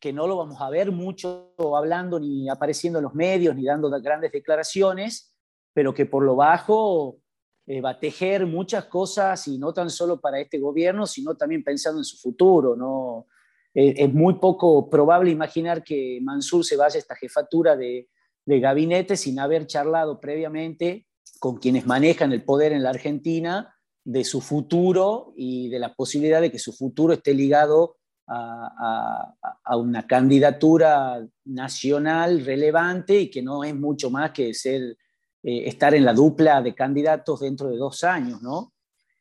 que 0.00 0.12
no 0.12 0.26
lo 0.26 0.36
vamos 0.36 0.60
a 0.60 0.70
ver 0.70 0.92
mucho 0.92 1.52
hablando 1.76 2.20
ni 2.20 2.48
apareciendo 2.48 2.98
en 2.98 3.04
los 3.04 3.14
medios 3.14 3.56
ni 3.56 3.64
dando 3.64 3.90
grandes 4.00 4.32
declaraciones, 4.32 5.34
pero 5.72 5.92
que 5.92 6.06
por 6.06 6.22
lo 6.22 6.36
bajo 6.36 7.18
eh, 7.66 7.80
va 7.80 7.90
a 7.90 8.00
tejer 8.00 8.46
muchas 8.46 8.86
cosas 8.86 9.46
y 9.48 9.58
no 9.58 9.72
tan 9.72 9.90
solo 9.90 10.20
para 10.20 10.40
este 10.40 10.58
gobierno, 10.58 11.06
sino 11.06 11.36
también 11.36 11.62
pensando 11.62 12.00
en 12.00 12.04
su 12.04 12.16
futuro. 12.16 12.76
¿no? 12.76 13.26
Eh, 13.74 13.94
es 13.96 14.12
muy 14.12 14.34
poco 14.34 14.88
probable 14.88 15.30
imaginar 15.30 15.84
que 15.84 16.18
Mansur 16.22 16.64
se 16.64 16.76
vaya 16.76 16.96
a 16.96 16.98
esta 16.98 17.16
jefatura 17.16 17.76
de, 17.76 18.08
de 18.46 18.60
gabinete 18.60 19.16
sin 19.16 19.38
haber 19.38 19.66
charlado 19.66 20.20
previamente 20.20 21.06
con 21.40 21.58
quienes 21.58 21.86
manejan 21.86 22.32
el 22.32 22.42
poder 22.44 22.72
en 22.72 22.82
la 22.82 22.90
Argentina 22.90 23.74
de 24.04 24.24
su 24.24 24.40
futuro 24.40 25.34
y 25.36 25.68
de 25.68 25.78
la 25.78 25.94
posibilidad 25.94 26.40
de 26.40 26.50
que 26.50 26.58
su 26.58 26.72
futuro 26.72 27.12
esté 27.12 27.34
ligado 27.34 27.97
a, 28.28 29.76
una 29.76 30.06
candidatura 30.06 31.26
nacional 31.44 32.44
relevante 32.44 33.20
y 33.20 33.30
que 33.30 33.42
no 33.42 33.64
es 33.64 33.74
mucho 33.74 34.10
más 34.10 34.32
que 34.32 34.52
ser, 34.54 34.96
eh, 35.42 35.62
estar 35.66 35.94
en 35.94 36.04
la 36.04 36.12
dupla 36.12 36.60
de 36.60 36.74
candidatos 36.74 37.40
dentro 37.40 37.68
de 37.68 37.76
dos 37.76 38.04
años, 38.04 38.42
¿no? 38.42 38.72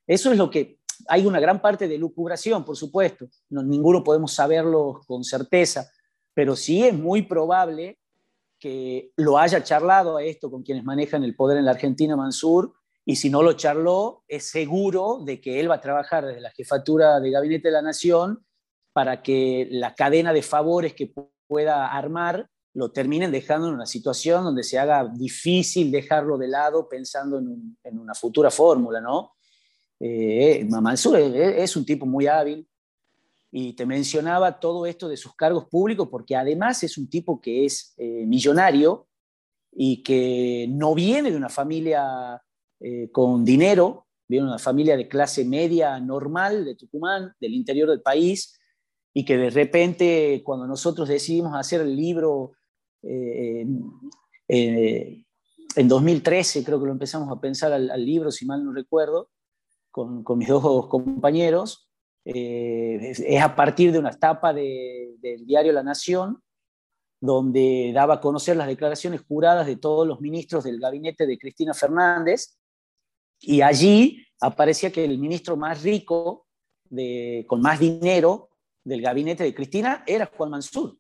Eso 0.06 0.32
es 0.32 0.38
lo 0.38 0.50
que 0.50 0.80
hay 1.08 1.26
una 1.26 1.40
gran 1.40 1.62
parte 1.62 1.88
de 1.88 1.98
lucubración, 1.98 2.66
por 2.66 2.76
supuesto, 2.76 3.28
no, 3.50 3.62
ninguno 3.64 4.04
podemos 4.04 4.34
saberlo 4.34 5.02
con 5.06 5.24
certeza, 5.24 5.90
pero 6.34 6.56
sí 6.56 6.84
es 6.84 6.94
muy 6.94 7.22
probable 7.22 8.00
que 8.60 9.12
lo 9.16 9.38
haya 9.38 9.64
charlado 9.64 10.18
a 10.18 10.24
esto 10.24 10.50
con 10.50 10.64
quienes 10.64 10.84
manejan 10.84 11.24
el 11.24 11.36
poder 11.36 11.58
en 11.58 11.66
la 11.66 11.72
Argentina, 11.72 12.16
Mansur, 12.16 12.74
y 13.06 13.16
si 13.16 13.30
no 13.30 13.42
lo 13.42 13.54
charló, 13.54 14.24
es 14.28 14.50
seguro 14.50 15.20
de 15.24 15.40
que 15.40 15.60
él 15.60 15.70
va 15.70 15.76
a 15.76 15.82
trabajar 15.82 16.26
desde 16.26 16.42
la 16.42 16.52
jefatura 16.52 17.20
de 17.20 17.32
Gabinete 17.32 17.70
de 17.70 17.74
la 17.74 17.82
Nación 17.82 18.46
para 18.98 19.22
que 19.22 19.68
la 19.70 19.94
cadena 19.94 20.34
de 20.34 20.42
favores 20.42 20.96
que 20.96 21.14
pueda 21.46 21.86
armar 21.86 22.50
lo 22.74 22.92
terminen 22.92 23.32
dejando 23.32 23.68
en 23.68 23.76
una 23.76 23.86
situación 23.86 24.44
donde 24.44 24.64
se 24.64 24.80
haga 24.80 25.08
difícil 25.08 25.92
dejarlo 25.92 26.36
de 26.36 26.48
lado 26.48 26.90
pensando 26.90 27.38
en, 27.38 28.00
una 28.00 28.16
futura 28.16 28.50
fórmula, 28.50 29.00
¿no? 29.00 29.34
Eh, 30.00 30.66
Mansur 30.68 31.16
es 31.16 31.76
un 31.76 31.86
tipo 31.86 32.08
muy 32.08 32.26
hábil, 32.26 32.68
y 33.52 33.74
te 33.74 33.86
mencionaba 33.86 34.60
todo 34.60 34.88
esto 34.88 35.08
de 35.08 35.16
sus 35.16 35.36
cargos 35.36 35.66
públicos 35.66 36.08
porque 36.10 36.36
además 36.36 36.82
es 36.82 36.98
un 36.98 37.08
tipo 37.08 37.40
que 37.40 37.66
es 37.66 37.94
eh, 37.98 38.26
millonario 38.26 39.08
y 39.72 40.02
que 40.02 40.66
no 40.72 40.96
viene 40.96 41.30
de 41.30 41.38
una 41.38 41.50
familia 41.50 42.42
eh, 42.80 43.12
con 43.12 43.46
dinero, 43.46 44.08
viene 44.28 44.46
de 44.46 44.54
una 44.54 44.60
familia 44.60 44.98
de 44.98 45.08
clase 45.08 45.46
media 45.46 46.00
normal 46.00 46.66
de 46.66 46.74
Tucumán, 46.74 47.36
del 47.40 47.54
interior 47.54 47.88
del 47.92 48.02
país, 48.02 48.57
y 49.18 49.26
que 49.26 49.36
de 49.36 49.50
repente 49.50 50.44
cuando 50.46 50.68
nosotros 50.68 51.10
decidimos 51.10 51.56
hacer 51.56 51.82
el 51.82 51.96
libro 51.96 52.52
eh, 53.02 53.66
en 54.48 55.88
2013, 55.88 56.64
creo 56.64 56.80
que 56.80 56.86
lo 56.86 56.92
empezamos 56.92 57.36
a 57.36 57.42
pensar 57.42 57.74
al, 57.74 58.06
libro, 58.06 58.30
si 58.30 58.46
mal 58.46 58.64
no 58.64 58.72
recuerdo, 58.72 59.32
con, 59.90 60.24
con 60.24 60.38
mis 60.38 60.48
dos 60.48 60.86
compañeros, 60.86 61.90
eh, 62.26 63.00
es, 63.02 63.42
a 63.42 63.56
partir 63.56 63.92
de 63.92 63.98
una 63.98 64.12
etapa 64.12 64.54
del 64.54 65.48
diario 65.48 65.74
La 65.74 65.82
Nación, 65.82 66.44
donde 67.20 67.92
daba 67.96 68.16
a 68.16 68.22
conocer 68.22 68.56
las 68.56 68.68
declaraciones 68.68 69.22
juradas 69.28 69.66
de 69.66 69.78
todos 69.78 70.08
los 70.08 70.22
ministros 70.22 70.64
del 70.64 70.80
gabinete 70.80 71.26
de 71.26 71.40
Cristina 71.40 71.74
Fernández, 71.74 72.60
y 73.40 73.62
allí 73.62 74.24
aparecía 74.40 74.92
que 74.92 75.06
el 75.06 75.18
ministro 75.18 75.58
más 75.58 75.82
rico, 75.82 76.46
de, 76.92 77.46
con 77.48 77.62
más 77.62 77.80
dinero 77.80 78.50
del 78.88 79.02
gabinete 79.02 79.44
de 79.44 79.54
Cristina, 79.54 80.04
era 80.08 80.26
Juan 80.26 80.52
Mansur. 80.52 80.98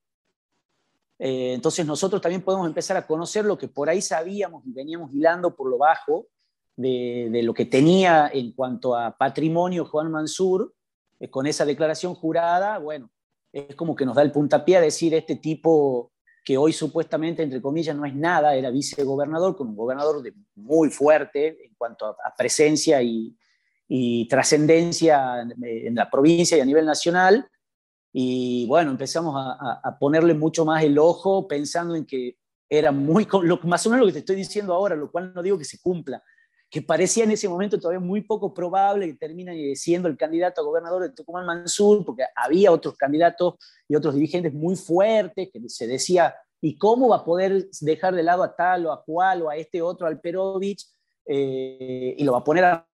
Eh, 1.19 1.53
entonces 1.53 1.85
nosotros 1.85 2.21
también 2.21 2.43
podemos 2.43 2.67
empezar 2.67 2.95
a 2.97 3.07
conocer 3.07 3.45
lo 3.45 3.57
que 3.57 3.67
por 3.67 3.89
ahí 3.89 4.01
sabíamos 4.01 4.65
y 4.65 4.71
veníamos 4.71 5.13
hilando 5.13 5.55
por 5.55 5.69
lo 5.69 5.77
bajo 5.77 6.27
de, 6.75 7.29
de 7.31 7.41
lo 7.41 7.53
que 7.53 7.65
tenía 7.65 8.29
en 8.31 8.51
cuanto 8.51 8.95
a 8.95 9.17
patrimonio 9.17 9.85
Juan 9.85 10.11
Mansur 10.11 10.75
eh, 11.19 11.29
con 11.29 11.47
esa 11.47 11.65
declaración 11.65 12.13
jurada, 12.13 12.77
bueno, 12.77 13.09
es 13.51 13.75
como 13.75 13.95
que 13.95 14.05
nos 14.05 14.15
da 14.15 14.21
el 14.21 14.31
puntapié 14.31 14.77
a 14.77 14.81
decir 14.81 15.13
este 15.13 15.37
tipo 15.37 16.11
que 16.43 16.57
hoy 16.57 16.71
supuestamente, 16.71 17.43
entre 17.43 17.61
comillas, 17.61 17.95
no 17.95 18.05
es 18.05 18.15
nada, 18.15 18.55
era 18.55 18.69
vicegobernador, 18.69 19.57
con 19.57 19.67
un 19.67 19.75
gobernador 19.75 20.21
de 20.21 20.33
muy 20.55 20.89
fuerte 20.89 21.65
en 21.65 21.75
cuanto 21.75 22.05
a, 22.05 22.15
presencia 22.37 23.01
y, 23.01 23.35
trascendencia 24.29 25.41
en, 25.41 25.95
la 25.95 26.09
provincia 26.09 26.57
y 26.57 26.61
a 26.61 26.65
nivel 26.65 26.85
nacional. 26.85 27.49
Y 28.19 28.65
bueno, 28.65 28.89
empezamos 28.89 29.35
a, 29.37 29.95
ponerle 29.99 30.33
mucho 30.33 30.65
más 30.65 30.83
el 30.83 30.97
ojo 30.97 31.47
pensando 31.47 31.93
en 31.93 32.03
que 32.03 32.35
era 32.67 32.91
muy, 32.91 33.27
lo, 33.43 33.59
más 33.59 33.85
o 33.85 33.91
menos 33.91 34.01
lo 34.01 34.07
que 34.07 34.13
te 34.13 34.19
estoy 34.19 34.35
diciendo 34.37 34.73
ahora, 34.73 34.95
lo 34.95 35.11
cual 35.11 35.31
no 35.35 35.43
digo 35.43 35.55
que 35.55 35.63
se 35.63 35.79
cumpla, 35.79 36.23
que 36.67 36.81
parecía 36.81 37.25
en 37.25 37.29
ese 37.29 37.47
momento 37.47 37.77
todavía 37.77 37.99
muy 37.99 38.21
poco 38.21 38.55
probable 38.55 39.05
que 39.05 39.13
termine 39.13 39.75
siendo 39.75 40.07
el 40.07 40.17
candidato 40.17 40.61
a 40.61 40.63
gobernador 40.63 41.03
de 41.03 41.11
Tucumán 41.11 41.45
Mansur, 41.45 42.03
porque 42.03 42.23
había 42.35 42.71
otros 42.71 42.97
candidatos 42.97 43.53
y 43.87 43.95
otros 43.95 44.15
dirigentes 44.15 44.51
muy 44.51 44.75
fuertes 44.75 45.49
que 45.53 45.69
se 45.69 45.85
decía, 45.85 46.33
¿y 46.59 46.75
cómo 46.75 47.09
va 47.09 47.17
a 47.17 47.23
poder 47.23 47.69
dejar 47.81 48.15
de 48.15 48.23
lado 48.23 48.41
a 48.41 48.55
tal 48.55 48.87
o 48.87 48.93
a 48.93 49.03
cual 49.03 49.43
o 49.43 49.49
a 49.51 49.57
este 49.57 49.79
otro 49.79 50.07
Alperovich? 50.07 50.87
Eh, 51.23 52.15
y 52.17 52.23
lo 52.23 52.31
va 52.31 52.39
a 52.39 52.43
poner 52.43 52.63
a 52.63 52.87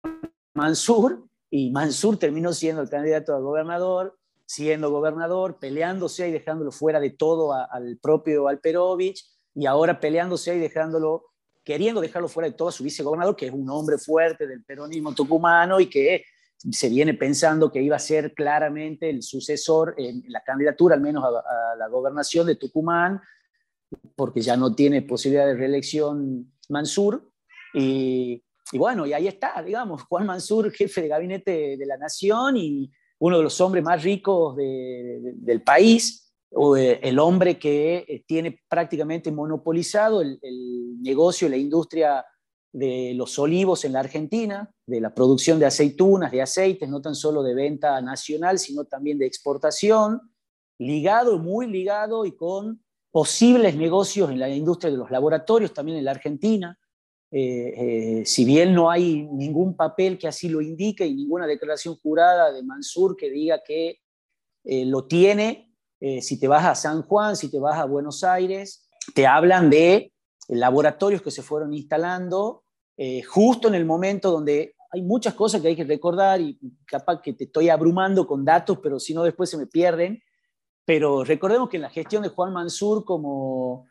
Mansur, 0.55 1.27
y 1.51 1.71
Mansur 1.73 2.17
terminó 2.17 2.55
siendo 2.55 2.81
el 2.81 2.89
candidato 2.89 3.35
a 3.35 3.41
gobernador, 3.41 4.17
siendo 4.51 4.91
gobernador, 4.91 5.61
peleándose 5.61 6.29
y 6.29 6.33
dejándolo 6.33 6.73
fuera 6.73 6.99
de 6.99 7.11
todo 7.11 7.53
al 7.53 7.99
propio 8.03 8.49
Alperovich, 8.49 9.25
y 9.55 9.67
ahora 9.67 10.01
peleándose 10.01 10.57
y 10.57 10.59
dejándolo 10.59 11.27
queriendo 11.63 12.01
dejarlo 12.01 12.27
fuera 12.27 12.49
de 12.49 12.57
todo 12.57 12.67
a 12.67 12.73
su 12.73 12.83
vicegobernador, 12.83 13.37
que 13.37 13.47
es 13.47 13.53
un 13.53 13.71
hombre 13.71 13.97
fuerte 13.97 14.49
del 14.49 14.65
peronismo 14.65 15.15
tucumano 15.15 15.79
y 15.79 15.89
que 15.89 16.25
se 16.69 16.89
viene 16.89 17.15
pensando 17.15 17.71
que 17.71 17.81
iba 17.81 17.95
a 17.95 18.01
ser 18.01 18.35
claramente 18.35 19.09
el 19.09 19.23
sucesor 19.23 19.95
en 19.97 20.25
la 20.27 20.43
candidatura, 20.43 20.97
al 20.97 21.01
menos 21.01 21.23
a, 21.25 21.77
la 21.77 21.87
gobernación 21.87 22.49
de 22.49 22.57
Tucumán, 22.57 23.21
porque 24.17 24.41
ya 24.41 24.57
no 24.57 24.75
tiene 24.75 25.03
posibilidad 25.03 25.47
de 25.47 25.55
reelección 25.55 26.53
Mansur. 26.69 27.31
Y, 27.73 28.43
bueno, 28.73 29.07
y 29.07 29.13
ahí 29.13 29.29
está, 29.29 29.63
digamos, 29.63 30.03
Juan 30.03 30.27
Mansur, 30.27 30.73
jefe 30.73 31.03
de 31.03 31.09
gabinete 31.09 31.77
de 31.77 31.87
la 31.87 31.97
nación 31.97 32.57
y 32.57 32.91
uno 33.21 33.37
de 33.37 33.43
los 33.45 33.61
hombres 33.61 33.85
más 33.85 34.03
ricos 34.03 34.57
del 34.57 35.63
país, 35.63 36.33
eh, 36.77 37.01
el 37.03 37.19
hombre 37.19 37.59
que 37.59 38.05
eh, 38.09 38.25
tiene 38.27 38.61
prácticamente 38.69 39.31
monopolizado 39.31 40.21
el, 40.21 40.41
negocio 41.01 41.47
y 41.47 41.51
la 41.51 41.57
industria 41.57 42.25
de 42.73 43.15
los 43.15 43.39
olivos 43.39 43.85
en 43.85 43.95
la 43.95 44.01
Argentina, 44.01 44.71
de 44.87 45.01
la 45.01 45.15
producción 45.15 45.59
de 45.59 45.67
aceitunas, 45.67 46.31
de 46.31 46.43
aceites, 46.43 46.89
no 46.89 47.01
tan 47.01 47.15
solo 47.15 47.43
de 47.43 47.55
venta 47.55 48.01
nacional, 48.03 48.59
sino 48.59 48.85
también 48.85 49.17
de 49.17 49.27
exportación, 49.27 50.21
ligado, 50.79 51.39
muy 51.39 51.67
ligado 51.69 52.27
y 52.27 52.33
con 52.37 52.83
posibles 53.11 53.77
negocios 53.77 54.31
en 54.31 54.39
la 54.39 54.49
industria 54.51 54.91
de 54.91 54.99
los 54.99 55.11
laboratorios 55.11 55.73
también 55.73 55.99
en 55.99 56.05
la 56.05 56.11
Argentina. 56.11 56.79
Eh, 57.33 58.23
si 58.27 58.45
bien 58.45 58.75
no 58.75 58.91
hay 58.91 59.23
ningún 59.23 59.77
papel 59.77 60.19
que 60.19 60.27
así 60.27 60.49
lo 60.49 60.61
indique 60.61 61.07
y 61.07 61.15
ninguna 61.15 61.47
declaración 61.47 61.97
jurada 61.97 62.53
de 62.53 62.63
Mansur 62.63 63.17
que 63.17 63.31
diga 63.31 63.63
que 63.65 64.01
lo 64.65 65.07
tiene, 65.07 65.73
eh, 66.01 66.21
si 66.21 66.39
te 66.39 66.49
vas 66.49 66.65
a 66.67 66.75
San 66.75 67.03
Juan, 67.03 67.37
si 67.37 67.51
te 67.51 67.59
vas 67.59 67.79
a 67.79 67.85
Buenos 67.85 68.25
Aires, 68.25 68.89
te 69.15 69.27
hablan 69.27 69.71
de 69.71 70.13
laboratorios 70.49 71.23
que 71.23 71.31
se 71.31 71.43
fueron 71.43 71.73
instalando 71.73 72.65
justo 73.27 73.69
en 73.69 73.75
el 73.75 73.87
momento 73.87 74.31
donde 74.31 74.75
hay 74.91 75.03
muchas 75.03 75.35
cosas 75.35 75.61
que 75.61 75.69
hay 75.69 75.77
que 75.77 75.85
recordar 75.85 76.41
y 76.41 76.59
capaz 76.85 77.23
que 77.23 77.33
te 77.33 77.45
estoy 77.45 77.69
abrumando 77.69 78.27
con 78.27 78.45
datos, 78.45 78.79
pero 78.83 78.99
si 78.99 79.15
no 79.15 79.23
después 79.23 79.49
se 79.49 79.57
me 79.57 79.67
pierden. 79.67 80.21
Pero 80.85 81.23
recordemos 81.23 81.69
que 81.69 81.77
en 81.77 81.83
la 81.83 81.91
gestión 81.91 82.23
de 82.23 82.31
Juan 82.31 82.53
Mansur 82.53 83.05
como, 83.05 83.87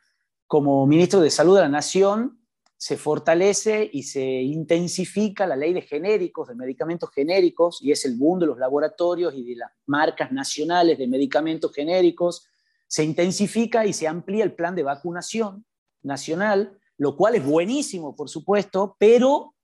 como 0.45 0.85
ministro 0.85 1.21
de 1.21 1.29
Salud 1.29 1.55
de 1.55 1.61
la 1.61 1.69
Nación 1.69 2.41
se 2.79 2.95
fortalece 2.95 3.89
y 3.91 4.03
se 4.03 4.23
intensifica 4.23 5.45
la 5.45 5.57
ley 5.57 5.73
de 5.73 5.81
genéricos, 5.81 6.47
de 6.47 6.55
medicamentos 6.55 7.09
genéricos, 7.13 7.79
y 7.81 7.91
es 7.91 8.05
el 8.05 8.15
boom 8.15 8.39
de 8.39 8.45
los 8.45 8.57
laboratorios 8.57 9.35
y 9.35 9.43
de 9.43 9.57
las 9.57 9.71
marcas 9.85 10.31
nacionales 10.31 10.97
de 10.97 11.05
medicamentos 11.05 11.73
genéricos. 11.73 12.47
Se 12.87 13.03
intensifica 13.03 13.85
y 13.85 13.91
se 13.91 14.07
amplía 14.07 14.45
el 14.45 14.55
plan 14.55 14.75
de 14.75 14.83
vacunación 14.83 15.65
nacional, 16.03 16.79
lo 16.97 17.17
cual 17.17 17.35
es 17.35 17.45
buenísimo, 17.45 18.15
por 18.15 18.29
supuesto, 18.29 18.95
pero 18.97 19.55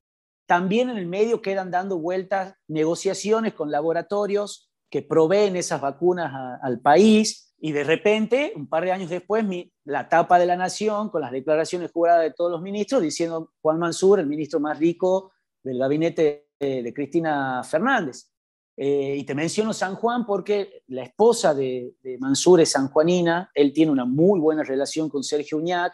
también 0.45 0.89
en 0.89 0.97
el 0.97 1.07
medio 1.07 1.41
quedan 1.41 1.71
dando 1.71 1.97
vueltas 1.97 2.55
negociaciones 2.67 3.53
con 3.53 3.71
laboratorios 3.71 4.69
que 4.89 5.01
proveen 5.01 5.55
esas 5.55 5.79
vacunas 5.79 6.59
al 6.61 6.81
país 6.81 7.54
y 7.65 7.71
de 7.71 7.83
repente, 7.83 8.53
un 8.55 8.67
par 8.67 8.83
de 8.83 8.91
años 8.91 9.09
después, 9.09 9.43
la 9.85 10.07
tapa 10.07 10.37
de 10.37 10.45
la 10.45 10.55
nación 10.55 11.09
con 11.09 11.21
las 11.21 11.31
declaraciones 11.31 11.91
juradas 11.91 12.21
de 12.21 12.29
todos 12.29 12.51
los 12.51 12.61
ministros 12.61 13.01
diciendo 13.01 13.53
Juan 13.59 13.79
Mansur, 13.79 14.19
el 14.19 14.27
ministro 14.27 14.59
más 14.59 14.77
rico 14.77 15.31
del 15.63 15.79
gabinete 15.79 16.49
de, 16.59 16.93
Cristina 16.93 17.63
Fernández. 17.63 18.31
Eh, 18.77 19.15
y 19.17 19.23
te 19.23 19.33
menciono 19.33 19.73
San 19.73 19.95
Juan 19.95 20.27
porque 20.27 20.83
la 20.89 21.01
esposa 21.01 21.55
de, 21.55 21.95
de, 22.03 22.19
Mansur 22.19 22.61
es 22.61 22.69
sanjuanina, 22.69 23.49
él 23.55 23.73
tiene 23.73 23.91
una 23.91 24.05
muy 24.05 24.39
buena 24.39 24.61
relación 24.61 25.09
con 25.09 25.23
Sergio 25.23 25.57
Uñac, 25.57 25.91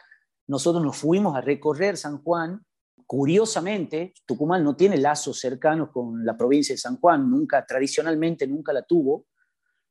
nosotros 0.48 0.84
nos 0.84 0.98
fuimos 0.98 1.38
a 1.38 1.40
recorrer 1.40 1.96
San 1.96 2.22
Juan. 2.22 2.66
Curiosamente, 3.06 4.14
Tucumán 4.26 4.66
no 4.66 4.76
tiene 4.76 4.98
lazos 4.98 5.40
cercanos 5.40 5.90
con 5.92 6.26
la 6.26 6.36
provincia 6.36 6.76
de 6.76 6.80
San 6.80 7.00
Juan, 7.00 7.32
nunca, 7.32 7.66
tradicionalmente 7.66 8.46
nunca 8.46 8.74
la 8.74 8.82
tuvo, 8.82 9.28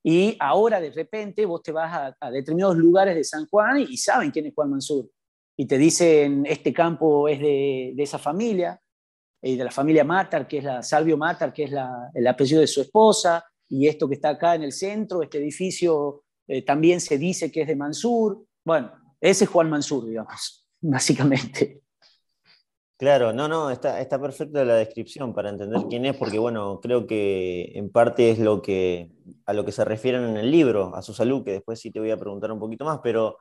y 0.02 0.36
ahora 0.40 0.80
de 0.80 0.90
repente 0.90 1.44
vos 1.44 1.62
te 1.62 1.72
vas 1.72 2.14
a, 2.20 2.30
determinados 2.30 2.76
lugares 2.76 3.14
de 3.14 3.24
San 3.24 3.46
Juan 3.46 3.80
y, 3.80 3.96
saben 3.96 4.30
quién 4.30 4.46
es 4.46 4.54
Juan 4.54 4.70
Mansur, 4.70 5.10
y 5.56 5.66
te 5.66 5.76
dicen, 5.76 6.46
este 6.46 6.72
campo 6.72 7.28
es 7.28 7.38
de, 7.38 7.94
esa 7.98 8.18
familia, 8.18 8.80
y 9.42 9.56
de 9.56 9.64
la 9.64 9.70
familia 9.70 10.04
Matar, 10.04 10.46
que 10.46 10.58
es 10.58 10.64
la 10.64 10.82
Salvio 10.82 11.16
Matar, 11.16 11.52
que 11.52 11.64
es 11.64 11.72
el 12.14 12.26
apellido 12.26 12.60
de 12.60 12.66
su 12.66 12.80
esposa, 12.80 13.44
y 13.68 13.86
esto 13.86 14.08
que 14.08 14.14
está 14.14 14.30
acá 14.30 14.54
en 14.54 14.64
el 14.64 14.72
centro, 14.72 15.22
este 15.22 15.38
edificio 15.38 16.24
eh, 16.48 16.62
también 16.62 17.00
se 17.00 17.16
dice 17.16 17.52
que 17.52 17.62
es 17.62 17.68
de 17.68 17.76
Mansur. 17.76 18.44
Bueno, 18.64 18.92
ese 19.20 19.44
es 19.44 19.50
Juan 19.50 19.70
Mansur, 19.70 20.06
digamos, 20.06 20.66
básicamente. 20.80 21.82
Claro, 23.00 23.32
no, 23.32 23.48
no, 23.48 23.70
está, 23.70 23.98
está 23.98 24.20
perfecta 24.20 24.62
la 24.62 24.74
descripción 24.74 25.32
para 25.32 25.48
entender 25.48 25.80
quién 25.88 26.04
es, 26.04 26.14
porque 26.18 26.38
bueno, 26.38 26.80
creo 26.82 27.06
que 27.06 27.72
en 27.74 27.90
parte 27.90 28.30
es 28.30 28.38
lo 28.38 28.60
que, 28.60 29.10
a 29.46 29.54
lo 29.54 29.64
que 29.64 29.72
se 29.72 29.86
refieren 29.86 30.22
en 30.24 30.36
el 30.36 30.50
libro, 30.50 30.94
a 30.94 31.00
su 31.00 31.14
salud, 31.14 31.42
que 31.42 31.52
después 31.52 31.80
sí 31.80 31.90
te 31.90 31.98
voy 31.98 32.10
a 32.10 32.18
preguntar 32.18 32.52
un 32.52 32.60
poquito 32.60 32.84
más, 32.84 33.00
pero 33.02 33.38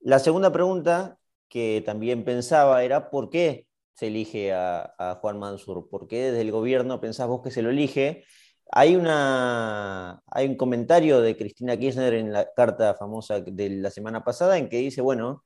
la 0.00 0.18
segunda 0.18 0.52
pregunta 0.52 1.16
que 1.48 1.82
también 1.86 2.22
pensaba 2.22 2.84
era 2.84 3.08
¿por 3.08 3.30
qué 3.30 3.66
se 3.94 4.08
elige 4.08 4.52
a, 4.52 5.18
Juan 5.22 5.38
Mansur? 5.38 5.88
¿Por 5.88 6.06
qué 6.06 6.24
desde 6.24 6.42
el 6.42 6.52
gobierno 6.52 7.00
pensás 7.00 7.28
vos 7.28 7.40
que 7.42 7.50
se 7.50 7.62
lo 7.62 7.70
elige? 7.70 8.24
Hay, 8.72 8.94
una, 8.94 10.22
hay 10.26 10.48
un 10.48 10.56
comentario 10.56 11.22
de 11.22 11.34
Cristina 11.38 11.78
Kirchner 11.78 12.12
en 12.12 12.30
la 12.30 12.52
carta 12.52 12.94
famosa 12.94 13.40
de 13.40 13.70
la 13.70 13.90
semana 13.90 14.22
pasada 14.22 14.58
en 14.58 14.68
que 14.68 14.76
dice, 14.78 15.00
bueno, 15.00 15.44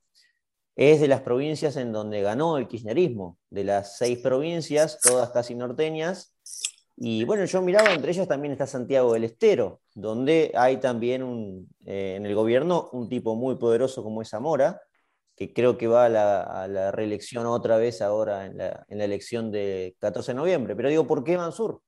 es 0.77 1.01
de 1.01 1.09
las 1.09 1.23
provincias 1.23 1.77
en 1.77 1.91
donde 1.91 2.21
ganó 2.21 2.59
el 2.59 2.69
kirchnerismo, 2.69 3.39
de 3.49 3.65
las 3.65 3.97
seis 3.97 4.19
provincias, 4.19 5.01
todas 5.01 5.31
casi 5.31 5.55
norteñas. 5.55 6.35
Y 6.99 7.25
bueno, 7.25 7.47
yo 7.47 7.63
miraba, 7.63 7.93
entre 7.93 8.13
ellas 8.13 8.29
también 8.29 8.53
está 8.53 8.67
Santiago 8.67 9.15
del 9.15 9.25
Estero, 9.25 9.81
donde 9.95 10.53
hay 10.55 10.77
también 10.77 11.23
un, 11.23 11.69
eh, 11.87 12.15
en 12.17 12.27
el 12.27 12.35
gobierno 12.35 12.91
un 12.93 13.09
tipo 13.09 13.35
muy 13.35 13.57
poderoso 13.57 14.03
como 14.03 14.21
es 14.21 14.29
Zamora, 14.29 14.83
que 15.35 15.53
creo 15.53 15.79
que 15.79 15.87
va 15.87 16.07
a 16.07 16.69
la, 16.69 16.91
reelección 16.93 17.47
otra 17.47 17.79
vez 17.79 18.01
ahora 18.03 18.47
en 18.47 18.59
la, 18.59 18.85
en 18.89 18.99
la, 18.99 19.05
elección 19.05 19.51
de 19.51 19.97
14 19.99 20.33
de 20.33 20.37
noviembre. 20.37 20.77
Pero 20.77 20.91
digo, 20.91 21.07
¿por 21.07 21.25
qué 21.25 21.37
Mansur? 21.39 21.81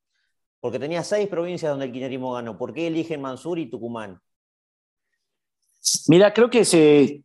Porque 0.60 0.78
tenía 0.78 1.04
seis 1.04 1.28
provincias 1.28 1.70
donde 1.70 1.86
el 1.86 1.92
kirchnerismo 1.92 2.32
ganó. 2.32 2.56
¿Por 2.56 2.72
qué 2.72 2.86
eligen 2.86 3.20
Mansur 3.20 3.58
y 3.58 3.70
Tucumán? 3.70 4.18
Mira, 6.08 6.34
creo 6.34 6.50
que 6.50 6.64
se, 6.64 7.22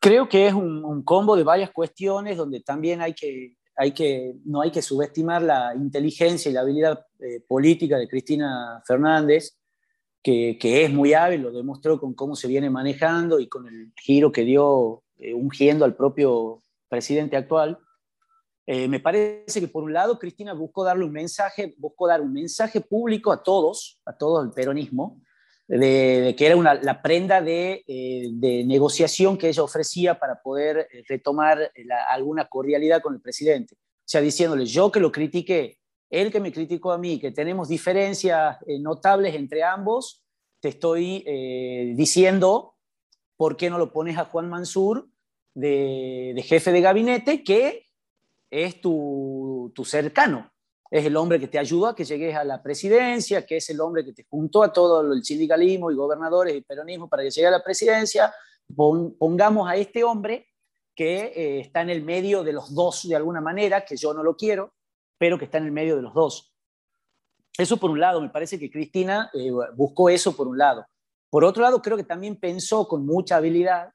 creo 0.00 0.28
que 0.28 0.46
es 0.46 0.54
un, 0.54 1.02
combo 1.04 1.36
de 1.36 1.44
varias 1.44 1.70
cuestiones 1.70 2.36
donde 2.36 2.60
también 2.60 3.00
hay 3.00 3.14
que, 3.14 3.54
hay 3.76 3.92
que, 3.92 4.34
no 4.44 4.62
hay 4.62 4.70
que 4.70 4.82
subestimar 4.82 5.42
la 5.42 5.74
inteligencia 5.76 6.50
y 6.50 6.54
la 6.54 6.62
habilidad 6.62 7.06
eh, 7.20 7.40
política 7.46 7.98
de 7.98 8.08
Cristina 8.08 8.82
Fernández, 8.86 9.56
que, 10.22 10.58
que, 10.60 10.84
es 10.84 10.92
muy 10.92 11.14
hábil, 11.14 11.42
lo 11.42 11.52
demostró 11.52 12.00
con 12.00 12.14
cómo 12.14 12.34
se 12.34 12.48
viene 12.48 12.68
manejando 12.68 13.40
y 13.40 13.48
con 13.48 13.66
el 13.68 13.92
giro 13.96 14.32
que 14.32 14.44
dio 14.44 15.02
eh, 15.18 15.34
ungiendo 15.34 15.84
al 15.84 15.94
propio 15.94 16.62
presidente 16.88 17.36
actual. 17.36 17.78
Eh, 18.66 18.88
me 18.88 19.00
parece 19.00 19.60
que 19.60 19.68
por 19.68 19.82
un 19.82 19.92
lado 19.92 20.18
Cristina 20.18 20.52
buscó 20.52 20.84
darle 20.84 21.04
un 21.04 21.12
mensaje, 21.12 21.74
buscó 21.78 22.06
dar 22.06 22.20
un 22.20 22.32
mensaje 22.32 22.80
público 22.80 23.32
a 23.32 23.42
todos, 23.42 24.00
a 24.04 24.16
todo 24.16 24.42
el 24.42 24.50
peronismo, 24.50 25.20
de, 25.78 26.34
que 26.36 26.46
era 26.46 26.56
una, 26.56 26.74
la 26.74 27.00
prenda 27.00 27.40
eh, 27.46 27.84
de, 27.86 28.64
negociación 28.64 29.38
que 29.38 29.48
ella 29.48 29.62
ofrecía 29.62 30.18
para 30.18 30.42
poder 30.42 30.88
eh, 30.92 31.04
retomar 31.08 31.70
alguna 32.08 32.46
cordialidad 32.46 33.00
con 33.00 33.14
el 33.14 33.20
presidente. 33.20 33.74
O 33.76 34.04
sea, 34.04 34.20
diciéndole, 34.20 34.66
yo 34.66 34.90
que 34.90 34.98
lo 34.98 35.12
critiqué, 35.12 35.78
él 36.10 36.32
que 36.32 36.40
me 36.40 36.50
criticó 36.50 36.90
a 36.90 36.98
mí, 36.98 37.20
que 37.20 37.30
tenemos 37.30 37.68
diferencias 37.68 38.58
eh, 38.66 38.80
notables 38.80 39.34
entre 39.36 39.62
ambos, 39.62 40.24
te 40.60 40.68
estoy 40.68 41.24
diciendo, 41.96 42.74
¿por 43.38 43.56
qué 43.56 43.70
no 43.70 43.78
lo 43.78 43.94
pones 43.94 44.18
a 44.18 44.26
Juan 44.26 44.50
Mansur 44.50 45.08
de, 45.54 46.44
jefe 46.46 46.70
de 46.70 46.82
gabinete, 46.82 47.42
que 47.42 47.86
es 48.50 48.78
tu, 48.82 49.72
tu 49.74 49.86
cercano? 49.86 50.52
Es 50.90 51.06
el 51.06 51.16
hombre 51.16 51.38
que 51.38 51.46
te 51.46 51.58
ayudó 51.58 51.86
a 51.86 51.94
que 51.94 52.04
llegues 52.04 52.34
a 52.34 52.42
la 52.42 52.60
presidencia, 52.62 53.46
que 53.46 53.58
es 53.58 53.70
el 53.70 53.80
hombre 53.80 54.04
que 54.04 54.12
te 54.12 54.24
juntó 54.28 54.62
a 54.62 54.72
todo 54.72 55.12
el 55.12 55.22
sindicalismo 55.22 55.90
y 55.90 55.94
gobernadores 55.94 56.56
y 56.56 56.62
peronismo 56.62 57.08
para 57.08 57.22
que 57.22 57.30
llegue 57.30 57.46
a 57.46 57.52
la 57.52 57.62
presidencia. 57.62 58.34
Pongamos 58.74 59.68
a 59.68 59.76
este 59.76 60.02
hombre 60.02 60.48
que 60.94 61.32
eh, 61.34 61.60
está 61.60 61.82
en 61.82 61.90
el 61.90 62.02
medio 62.02 62.42
de 62.42 62.52
los 62.52 62.74
dos 62.74 63.06
de 63.08 63.14
alguna 63.14 63.40
manera, 63.40 63.84
que 63.84 63.96
yo 63.96 64.12
no 64.12 64.24
lo 64.24 64.36
quiero, 64.36 64.74
pero 65.16 65.38
que 65.38 65.44
está 65.44 65.58
en 65.58 65.66
el 65.66 65.72
medio 65.72 65.94
de 65.94 66.02
los 66.02 66.12
dos. 66.12 66.52
Eso 67.56 67.76
por 67.76 67.90
un 67.90 68.00
lado, 68.00 68.20
me 68.20 68.30
parece 68.30 68.58
que 68.58 68.70
Cristina 68.70 69.30
eh, 69.32 69.50
buscó 69.74 70.10
eso 70.10 70.36
por 70.36 70.48
un 70.48 70.58
lado. 70.58 70.84
Por 71.30 71.44
otro 71.44 71.62
lado, 71.62 71.80
creo 71.80 71.96
que 71.96 72.04
también 72.04 72.36
pensó 72.36 72.88
con 72.88 73.06
mucha 73.06 73.36
habilidad, 73.36 73.92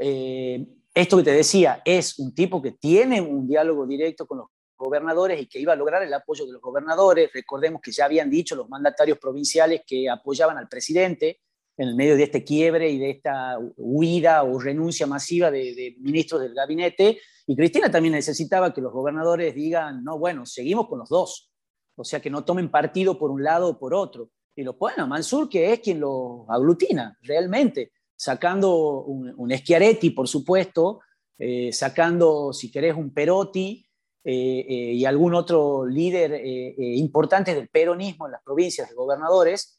eh, 0.00 0.64
esto 0.94 1.16
que 1.16 1.22
te 1.24 1.32
decía, 1.32 1.82
es 1.84 2.18
un 2.18 2.32
tipo 2.34 2.62
que 2.62 2.72
tiene 2.72 3.20
un 3.20 3.48
diálogo 3.48 3.86
directo 3.86 4.26
con 4.26 4.38
los 4.38 4.46
gobernadores 4.82 5.40
y 5.40 5.46
que 5.46 5.60
iba 5.60 5.72
a 5.72 5.76
lograr 5.76 6.02
el 6.02 6.12
apoyo 6.12 6.44
de 6.44 6.52
los 6.52 6.60
gobernadores. 6.60 7.30
Recordemos 7.32 7.80
que 7.80 7.92
ya 7.92 8.04
habían 8.04 8.28
dicho 8.28 8.56
los 8.56 8.68
mandatarios 8.68 9.18
provinciales 9.18 9.82
que 9.86 10.10
apoyaban 10.10 10.58
al 10.58 10.68
presidente 10.68 11.40
en 11.76 11.88
el 11.88 11.94
medio 11.94 12.16
de 12.16 12.24
este 12.24 12.44
quiebre 12.44 12.90
y 12.90 12.98
de 12.98 13.10
esta 13.10 13.58
huida 13.76 14.42
o 14.42 14.58
renuncia 14.58 15.06
masiva 15.06 15.50
de, 15.50 15.96
ministros 16.00 16.42
del 16.42 16.54
gabinete. 16.54 17.18
Y 17.46 17.56
Cristina 17.56 17.90
también 17.90 18.14
necesitaba 18.14 18.74
que 18.74 18.80
los 18.80 18.92
gobernadores 18.92 19.54
digan, 19.54 20.04
no, 20.04 20.18
bueno, 20.18 20.44
seguimos 20.44 20.88
con 20.88 20.98
los 20.98 21.08
dos. 21.08 21.50
O 21.96 22.04
sea, 22.04 22.20
que 22.20 22.30
no 22.30 22.44
tomen 22.44 22.70
partido 22.70 23.18
por 23.18 23.30
un 23.30 23.42
lado 23.42 23.68
o 23.70 23.78
por 23.78 23.94
otro. 23.94 24.30
Y 24.54 24.62
lo 24.62 24.76
ponen 24.76 25.00
a 25.00 25.06
Mansur, 25.06 25.48
que 25.48 25.72
es 25.72 25.80
quien 25.80 26.00
lo 26.00 26.44
aglutina 26.48 27.16
realmente, 27.22 27.92
sacando 28.16 29.02
un, 29.02 29.32
un 29.36 29.50
Schiaretti, 29.50 30.10
por 30.10 30.28
supuesto, 30.28 31.00
eh, 31.38 31.72
sacando, 31.72 32.52
si 32.52 32.70
querés, 32.70 32.94
un 32.94 33.12
Perotti, 33.12 33.84
eh, 34.24 34.64
eh, 34.68 34.92
y 34.92 35.04
algún 35.04 35.34
otro 35.34 35.84
líder 35.84 36.32
eh, 36.34 36.74
importante 36.78 37.56
del 37.56 37.68
peronismo 37.68 38.26
en 38.26 38.32
las 38.32 38.42
provincias 38.42 38.88
de 38.88 38.94
gobernadores, 38.94 39.78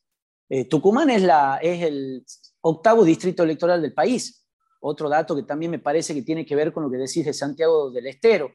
Tucumán 0.69 1.09
es, 1.09 1.23
la, 1.23 1.57
es 1.63 1.81
el 1.81 2.23
octavo 2.61 3.03
distrito 3.03 3.41
electoral 3.41 3.81
del 3.81 3.93
país. 3.93 4.45
Otro 4.81 5.09
dato 5.09 5.35
que 5.35 5.41
también 5.41 5.71
me 5.71 5.79
parece 5.79 6.13
que 6.13 6.21
tiene 6.21 6.45
que 6.45 6.55
ver 6.55 6.71
con 6.71 6.83
lo 6.83 6.91
que 6.91 6.97
decís 6.97 7.25
de 7.25 7.33
Santiago 7.33 7.89
del 7.89 8.05
Estero. 8.05 8.51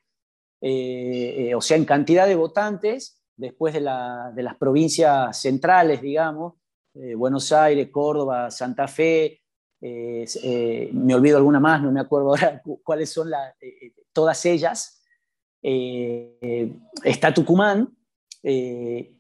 o 0.61 1.61
sea, 1.61 1.77
en 1.77 1.85
cantidad 1.85 2.29
de 2.29 2.37
votantes, 2.37 3.21
después 3.35 3.75
de, 3.75 3.81
la, 3.81 4.31
de 4.33 4.45
las 4.45 4.57
provincias 4.57 5.41
centrales, 5.41 6.01
digamos, 6.01 6.55
Buenos 6.95 7.51
Aires, 7.51 7.89
Córdoba, 7.91 8.49
Santa 8.53 8.87
Fe, 8.87 9.41
me 9.81 11.15
olvido 11.15 11.39
alguna 11.39 11.59
más, 11.59 11.83
no 11.83 11.91
me 11.91 12.01
acuerdo 12.01 12.29
ahora 12.29 12.63
cuáles 12.85 13.11
son 13.11 13.31
la, 13.31 13.57
todas 14.13 14.47
ellas, 14.47 14.98
eh, 15.63 16.73
está 17.05 17.33
Tucumán, 17.35 17.97
eh, 18.43 19.15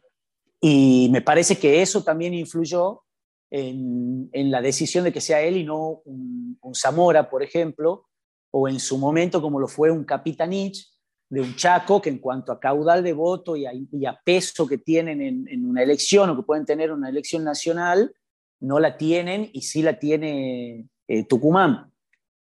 y 0.61 1.09
me 1.11 1.23
parece 1.23 1.59
que 1.59 1.83
eso 1.83 2.03
también 2.03 2.35
influyó 2.35 3.03
en, 3.51 4.29
la 4.33 4.61
decisión 4.61 5.05
de 5.05 5.13
que 5.13 5.21
sea 5.21 5.41
él 5.41 5.57
y 5.57 5.65
no 5.65 6.03
un, 6.05 6.59
Zamora, 6.75 7.31
por 7.31 7.43
ejemplo, 7.43 8.09
o 8.51 8.69
en 8.69 8.79
su 8.79 8.99
momento 8.99 9.41
como 9.41 9.59
lo 9.59 9.69
fue 9.69 9.91
un 9.91 10.05
Capitanich 10.05 10.87
de 11.31 11.41
un 11.41 11.55
Chaco, 11.57 12.01
que 12.03 12.11
en 12.11 12.19
cuanto 12.19 12.53
a 12.53 12.61
caudal 12.61 13.03
de 13.03 13.13
voto 13.13 13.57
y 13.57 13.67
a, 13.67 14.21
peso 14.25 14.67
que 14.67 14.79
tienen 14.79 15.21
en, 15.23 15.65
una 15.65 15.83
elección 15.83 16.31
o 16.31 16.37
que 16.37 16.43
pueden 16.43 16.67
tener 16.67 16.93
una 16.93 17.09
elección 17.09 17.45
nacional, 17.45 18.15
no 18.61 18.81
la 18.81 18.97
tienen 18.97 19.49
y 19.53 19.63
sí 19.63 19.83
la 19.83 19.99
tiene 19.99 20.89
eh, 21.07 21.25
Tucumán. 21.25 21.93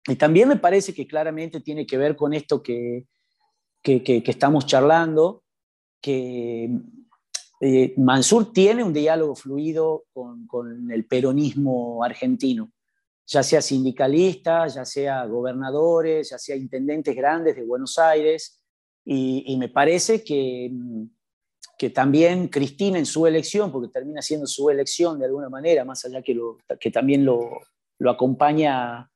Y 0.08 0.16
también 0.16 0.50
me 0.50 0.56
parece 0.56 0.94
que 0.94 1.08
claramente 1.08 1.62
tiene 1.62 1.86
que 1.86 1.98
ver 1.98 2.16
con 2.16 2.34
esto 2.34 2.64
que, 2.64 3.06
que, 3.82 4.24
estamos 4.26 4.66
charlando, 4.66 5.44
que 6.02 6.70
eh, 7.62 7.94
Mansur 7.98 8.54
tiene 8.54 8.84
un 8.84 8.94
diálogo 8.94 9.36
fluido 9.36 10.06
con, 10.14 10.92
el 10.92 11.06
peronismo 11.06 12.04
argentino 12.04 12.72
ya 13.32 13.44
sea 13.44 13.62
sindicalistas, 13.62 14.74
ya 14.74 14.86
sea 14.86 15.24
gobernadores, 15.28 16.32
ya 16.32 16.40
sea 16.40 16.56
intendentes 16.56 17.16
grandes 17.16 17.56
de 17.56 17.64
Buenos 17.64 18.00
Aires, 18.00 18.60
y, 19.06 19.56
me 19.58 19.70
parece 19.70 20.24
que, 20.24 20.72
que, 21.78 21.92
también 21.92 22.48
Cristina 22.48 22.98
en 22.98 23.06
su 23.06 23.28
elección, 23.28 23.72
porque 23.72 23.88
termina 23.88 24.22
siendo 24.24 24.48
su 24.48 24.70
elección 24.70 25.20
de 25.20 25.26
alguna 25.26 25.50
manera, 25.50 25.86
más 25.86 26.04
allá 26.06 26.24
que, 26.24 26.34
lo, 26.34 26.58
que 26.80 26.90
también 26.90 27.24
lo, 27.24 27.50
lo 28.00 28.10
acompaña 28.10 29.10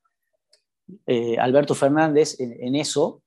eh, 1.06 1.36
Alberto 1.38 1.74
Fernández 1.74 2.38
en, 2.38 2.74
eso, 2.76 3.22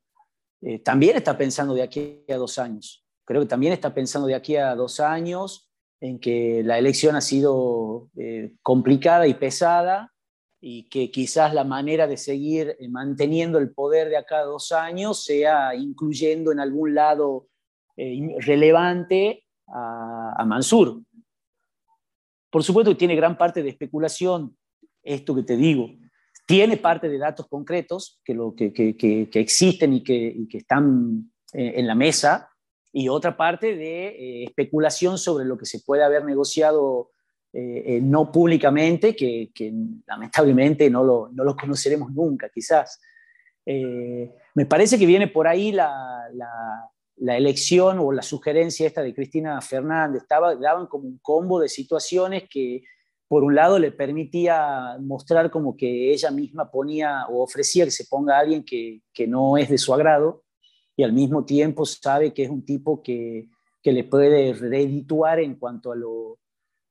eh, 0.62 0.80
también 0.80 1.15
está 1.17 1.38
pensando 1.38 1.74
de 1.74 1.84
aquí 1.84 2.24
a 2.30 2.36
dos 2.36 2.58
años. 2.58 3.06
Creo 3.26 3.41
que 3.41 3.48
también 3.48 3.74
está 3.74 3.93
pensando 3.93 4.28
de 4.28 4.36
aquí 4.36 4.56
a 4.56 4.76
dos 4.76 5.00
años 5.00 5.70
en 6.00 6.20
que 6.20 6.62
la 6.63 6.78
elección 6.78 7.15
ha 7.15 7.22
sido 7.22 8.10
eh, 8.15 8.54
complicada 8.62 9.28
y 9.28 9.34
pesada 9.34 10.13
y 10.60 10.89
que 10.89 11.12
quizás 11.12 11.54
la 11.54 11.63
manera 11.63 12.08
de 12.08 12.17
seguir 12.17 12.76
eh, 12.80 12.89
manteniendo 12.89 13.58
el 13.58 13.72
poder 13.72 14.10
de 14.10 14.17
acá 14.17 14.39
a 14.39 14.46
dos 14.46 14.72
años 14.72 15.24
sea 15.24 15.76
incluyendo 15.76 16.52
en 16.52 16.60
algún 16.60 16.96
lado 16.96 17.48
eh, 17.96 18.36
relevante 18.39 19.46
a, 19.67 20.43
Mansur. 20.46 21.02
Por 22.50 22.63
supuesto 22.63 22.91
que 22.91 22.98
tiene 22.98 23.15
gran 23.15 23.38
parte 23.38 23.62
de 23.62 23.70
especulación, 23.70 24.58
esto 25.04 25.36
que 25.36 25.43
te 25.43 25.58
digo. 25.58 25.89
Tiene 26.47 26.77
parte 26.77 27.10
de 27.10 27.19
datos 27.19 27.47
concretos 27.47 28.19
que, 28.25 28.33
lo, 28.33 28.55
que, 28.55 28.73
que, 28.73 29.29
existen 29.33 29.93
y 29.93 30.03
que, 30.03 30.47
están 30.53 31.31
eh, 31.53 31.73
en 31.75 31.86
la 31.86 31.93
mesa, 31.93 32.49
y 32.91 33.10
otra 33.10 33.38
parte 33.38 33.75
de 33.75 34.43
especulación 34.45 35.19
sobre 35.19 35.45
lo 35.45 35.57
que 35.57 35.67
se 35.67 35.81
puede 35.81 36.03
haber 36.03 36.25
negociado 36.25 37.12
eh, 37.53 37.95
eh, 37.95 38.01
no 38.01 38.31
públicamente, 38.31 39.15
que, 39.15 39.49
lamentablemente 40.05 40.89
no 40.89 41.03
lo, 41.03 41.29
no 41.31 41.43
lo, 41.43 41.55
conoceremos 41.55 42.12
nunca, 42.12 42.49
quizás. 42.49 42.99
Eh, 43.65 44.31
me 44.53 44.65
parece 44.65 44.99
que 44.99 45.05
viene 45.05 45.27
por 45.27 45.47
ahí 45.47 45.71
la, 45.71 46.27
la, 46.33 47.38
elección 47.38 47.99
o 47.99 48.12
la 48.12 48.21
sugerencia 48.21 48.86
esta 48.86 49.01
de 49.01 49.13
Cristina 49.13 49.60
Fernández. 49.62 50.21
Estaba, 50.21 50.55
daban 50.55 50.88
como 50.88 51.07
un 51.07 51.17
combo 51.19 51.60
de 51.60 51.67
situaciones 51.69 52.43
que, 52.49 52.83
por 53.27 53.43
un 53.43 53.55
lado, 53.55 53.77
le 53.77 53.91
permitía 53.91 54.97
mostrar 54.99 55.51
como 55.51 55.75
que 55.75 56.11
ella 56.13 56.31
misma 56.31 56.71
ponía 56.71 57.25
o 57.27 57.43
ofrecía 57.43 57.85
que 57.85 57.91
se 57.91 58.05
ponga 58.05 58.37
a 58.37 58.39
alguien 58.39 58.63
que, 58.63 59.01
que 59.13 59.27
no 59.27 59.57
es 59.57 59.69
de 59.69 59.77
su 59.77 59.93
agrado 59.93 60.43
y 60.95 61.03
al 61.03 61.13
mismo 61.13 61.45
tiempo 61.45 61.85
sabe 61.85 62.33
que 62.33 62.43
es 62.43 62.49
un 62.49 62.65
tipo 62.65 63.03
que, 63.03 63.49
que 63.83 63.91
le 63.91 64.03
puede 64.03 64.53
redituar 64.53 65.39
en 65.39 65.55
cuanto 65.55 65.91
a 65.91 65.95
lo, 65.95 66.39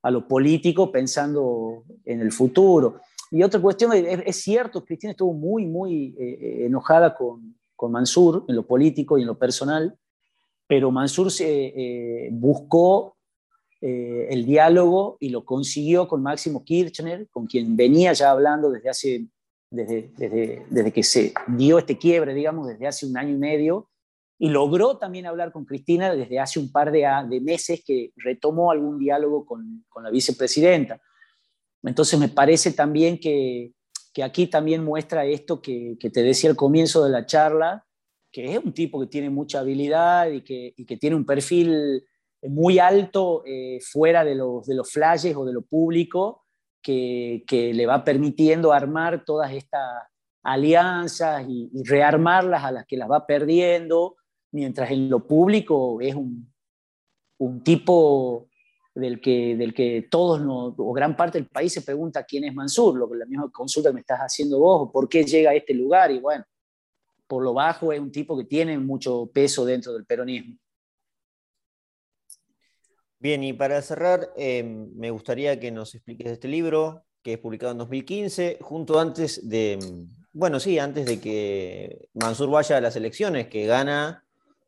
a 0.02 0.10
lo 0.10 0.28
político 0.28 0.92
pensando 0.92 1.84
en 2.04 2.20
el 2.20 2.30
futuro. 2.30 3.00
Y 3.30 3.42
otra 3.42 3.60
cuestión, 3.60 3.92
es, 3.92 4.36
cierto, 4.36 4.84
Cristina 4.84 5.10
estuvo 5.10 5.32
muy, 5.32 5.66
muy 5.66 6.14
eh, 6.18 6.66
enojada 6.66 7.14
con, 7.14 7.56
con, 7.74 7.90
Mansur 7.90 8.44
en 8.46 8.54
lo 8.54 8.64
político 8.64 9.18
y 9.18 9.22
en 9.22 9.26
lo 9.26 9.36
personal, 9.36 9.98
pero 10.68 10.92
Mansur 10.92 11.32
eh, 11.40 12.28
buscó 12.32 13.15
el 13.80 14.46
diálogo 14.46 15.16
y 15.20 15.28
lo 15.28 15.44
consiguió 15.44 16.08
con 16.08 16.22
Máximo 16.22 16.64
Kirchner, 16.64 17.28
con 17.30 17.46
quien 17.46 17.76
venía 17.76 18.12
ya 18.12 18.30
hablando 18.30 18.70
desde 18.70 18.88
hace, 18.88 19.26
desde, 19.70 20.10
desde, 20.16 20.66
desde 20.70 20.92
que 20.92 21.02
se 21.02 21.34
dio 21.48 21.78
este 21.78 21.98
quiebre, 21.98 22.34
digamos, 22.34 22.68
desde 22.68 22.86
hace 22.86 23.06
un 23.06 23.16
año 23.18 23.34
y 23.34 23.38
medio, 23.38 23.88
y 24.38 24.50
logró 24.50 24.98
también 24.98 25.26
hablar 25.26 25.50
con 25.52 25.64
Cristina 25.64 26.14
desde 26.14 26.38
hace 26.38 26.58
un 26.58 26.70
par 26.70 26.92
de, 26.92 27.06
de 27.28 27.40
meses 27.40 27.82
que 27.86 28.12
retomó 28.16 28.70
algún 28.70 28.98
diálogo 28.98 29.46
con, 29.46 29.84
con, 29.88 30.04
la 30.04 30.10
vicepresidenta. 30.10 31.00
Entonces 31.82 32.18
me 32.18 32.28
parece 32.28 32.72
también 32.72 33.18
que, 33.18 33.72
que 34.12 34.22
aquí 34.22 34.46
también 34.46 34.84
muestra 34.84 35.24
esto 35.24 35.62
que, 35.62 35.96
que, 35.98 36.10
te 36.10 36.22
decía 36.22 36.50
al 36.50 36.56
comienzo 36.56 37.04
de 37.04 37.10
la 37.10 37.24
charla, 37.24 37.86
que 38.30 38.52
es 38.52 38.58
un 38.62 38.74
tipo 38.74 39.00
que 39.00 39.06
tiene 39.06 39.30
mucha 39.30 39.60
habilidad 39.60 40.30
y 40.30 40.42
que, 40.42 40.74
y 40.76 40.84
que 40.84 40.98
tiene 40.98 41.16
un 41.16 41.24
perfil 41.24 42.04
muy 42.42 42.78
alto 42.78 43.42
eh, 43.46 43.78
fuera 43.80 44.24
de 44.24 44.34
los, 44.34 44.66
de 44.66 44.74
los 44.74 44.90
flashes 44.90 45.34
o 45.36 45.44
de 45.44 45.52
lo 45.52 45.62
público, 45.62 46.44
que, 46.82 47.44
que 47.46 47.74
le 47.74 47.86
va 47.86 48.04
permitiendo 48.04 48.72
armar 48.72 49.24
todas 49.24 49.52
estas 49.52 50.04
alianzas 50.42 51.44
y, 51.48 51.70
y 51.72 51.82
rearmarlas 51.82 52.62
a 52.62 52.70
las 52.70 52.86
que 52.86 52.96
las 52.96 53.10
va 53.10 53.26
perdiendo 53.26 54.16
mientras 54.52 54.90
en 54.90 55.10
lo 55.10 55.26
público 55.26 56.00
es 56.00 56.14
un, 56.14 56.52
un 57.38 57.62
tipo 57.62 58.48
del 58.94 59.20
que, 59.20 59.56
del 59.56 59.74
que 59.74 60.08
todos 60.10 60.40
o 60.46 60.92
gran 60.92 61.14
parte 61.14 61.38
del 61.38 61.48
país 61.48 61.72
se 61.72 61.82
pregunta 61.82 62.24
quién 62.24 62.44
es 62.44 62.54
Mansur, 62.54 62.96
lo 62.96 63.10
que 63.10 63.18
la 63.18 63.26
misma 63.26 63.50
consulta 63.50 63.90
que 63.90 63.94
me 63.94 64.00
estás 64.00 64.20
haciendo 64.20 64.58
vos, 64.58 64.90
por 64.90 65.08
qué 65.08 65.24
llega 65.24 65.50
a 65.50 65.54
este 65.54 65.74
lugar, 65.74 66.10
y 66.10 66.18
bueno, 66.18 66.44
por 67.26 67.42
lo 67.42 67.52
bajo 67.52 67.92
es 67.92 68.00
un 68.00 68.10
tipo 68.10 68.36
que 68.38 68.44
tiene 68.44 68.78
mucho 68.78 69.30
peso 69.32 69.66
dentro 69.66 69.92
del 69.92 70.06
peronismo. 70.06 70.56
Bien, 73.26 73.42
y 73.42 73.52
para 73.52 73.82
cerrar, 73.82 74.32
eh, 74.36 74.62
me 74.62 75.10
gustaría 75.10 75.58
que 75.58 75.72
nos 75.72 75.96
expliques 75.96 76.30
este 76.30 76.46
libro, 76.46 77.02
que 77.24 77.32
es 77.32 77.38
publicado 77.40 77.72
en 77.72 77.78
2015, 77.78 78.58
junto 78.60 79.00
antes 79.00 79.48
de, 79.48 79.80
bueno, 80.32 80.60
sí, 80.60 80.78
antes 80.78 81.06
de 81.06 81.20
que 81.20 82.08
Mansur 82.14 82.48
vaya 82.48 82.76
a 82.76 82.80
las 82.80 82.94
elecciones, 82.94 83.48
que 83.48 83.66
gana 83.66 84.24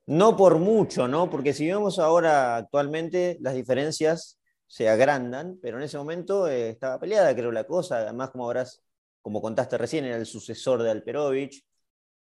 no 0.07 0.37
por 0.37 0.59
mucho, 0.59 1.07
¿no? 1.07 1.31
Porque 1.31 1.53
si 1.53 1.69
vemos 1.69 2.01
ahora 2.01 2.57
actualmente, 2.57 3.39
las 3.41 3.55
diferencias 3.55 4.41
se 4.67 4.89
agrandan, 4.89 5.61
pero 5.63 5.77
en 5.77 5.85
ese 5.85 5.97
momento 5.97 6.49
eh, 6.49 6.71
estaba 6.71 6.99
peleada, 6.99 7.33
creo, 7.37 7.53
la 7.53 7.63
cosa. 7.63 7.99
Además, 7.99 8.31
como 8.31 8.47
habrás, 8.47 8.83
como 9.23 9.41
contaste 9.41 9.79
recién, 9.79 10.05
era 10.05 10.17
el 10.17 10.27
sucesor 10.27 10.83
de 10.83 10.91
Alperovich. 10.91 11.65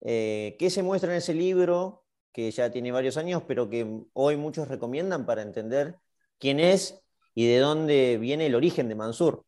Eh, 0.02 0.56
¿Qué 0.60 0.70
se 0.70 0.84
muestra 0.84 1.12
en 1.12 1.18
ese 1.18 1.34
libro, 1.34 2.06
que 2.32 2.52
ya 2.52 2.70
tiene 2.70 2.92
varios 2.92 3.18
años, 3.18 3.42
pero 3.48 3.68
que 3.72 4.04
hoy 4.14 4.38
muchos 4.38 4.68
recomiendan 4.68 5.26
para 5.26 5.42
entender 5.42 5.98
quién 6.40 6.60
es 6.60 7.00
y 7.36 7.48
de 7.48 7.60
dónde 7.60 8.18
viene 8.18 8.48
el 8.48 8.56
origen 8.56 8.90
de 8.90 8.96
Mansur? 8.96 9.44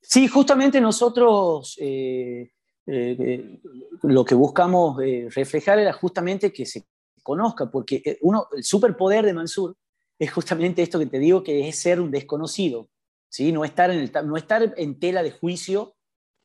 Sí, 0.00 0.26
justamente 0.28 0.80
nosotros 0.80 1.76
eh, 1.80 2.52
eh, 2.90 3.60
lo 4.04 4.24
que 4.24 4.34
buscamos 4.34 4.98
eh, 5.02 5.28
reflejar 5.34 5.78
era 5.78 5.92
justamente 5.92 6.50
que 6.50 6.64
se 6.64 6.86
conozca, 7.22 7.70
porque 7.70 8.00
eh, 8.02 8.18
uno, 8.22 8.48
el 8.56 8.64
superpoder 8.64 9.26
de 9.26 9.34
Mansur 9.34 9.76
es 10.18 10.32
justamente 10.32 10.80
esto 10.80 10.98
que 10.98 11.04
te 11.04 11.18
digo, 11.18 11.42
que 11.42 11.68
es 11.68 11.78
ser 11.78 12.00
un 12.00 12.10
desconocido, 12.10 12.88
¿sí? 13.28 13.52
no, 13.52 13.62
estar 13.62 13.90
en 13.90 14.10
no 14.24 14.38
estar 14.38 14.72
en 14.74 14.98
tela 14.98 15.22
de 15.22 15.32
juicio 15.32 15.96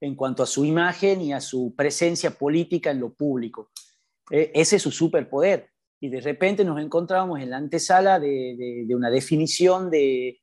en 0.01 0.15
cuanto 0.15 0.43
a 0.43 0.47
su 0.47 0.65
imagen 0.65 1.21
y 1.21 1.31
a 1.31 1.39
su 1.39 1.73
presencia 1.77 2.31
política 2.31 2.91
en 2.91 2.99
lo 2.99 3.13
público. 3.13 3.71
ese 4.29 4.75
es 4.75 4.81
su 4.81 4.91
superpoder. 4.91 5.69
Y 6.03 6.09
de 6.09 6.19
repente 6.19 6.65
nos 6.65 6.81
encontrábamos 6.81 7.39
en 7.39 7.49
la 7.49 7.55
antesala 7.55 8.19
de, 8.19 8.85
una 8.93 9.09
definición 9.09 9.89
de, 9.89 10.41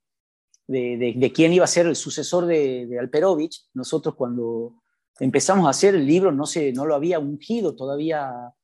de, 0.66 1.32
quién 1.34 1.52
iba 1.52 1.64
a 1.64 1.68
ser 1.68 1.84
el 1.84 1.96
sucesor 1.96 2.46
de, 2.46 2.96
Alperovich. 2.98 3.68
Nosotros 3.74 4.14
cuando 4.14 4.80
empezamos 5.18 5.66
a 5.66 5.70
hacer 5.70 5.94
el 5.94 6.06
libro, 6.06 6.32
no, 6.32 6.46
se, 6.46 6.72
no 6.72 6.86
lo 6.86 6.94
había 6.94 7.18
ungido 7.18 7.76
todavía 7.76 8.54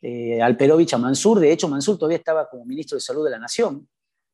eh, 0.00 0.40
Alperovich 0.40 0.94
a 0.94 0.96
Mansur, 0.96 1.40
de 1.40 1.52
hecho 1.52 1.68
Mansur 1.68 1.98
todavía 1.98 2.16
estaba 2.16 2.48
como 2.48 2.64
ministro 2.64 2.96
de 2.96 3.02
Salud 3.02 3.26
de 3.26 3.32
la 3.32 3.38
Nación 3.38 3.86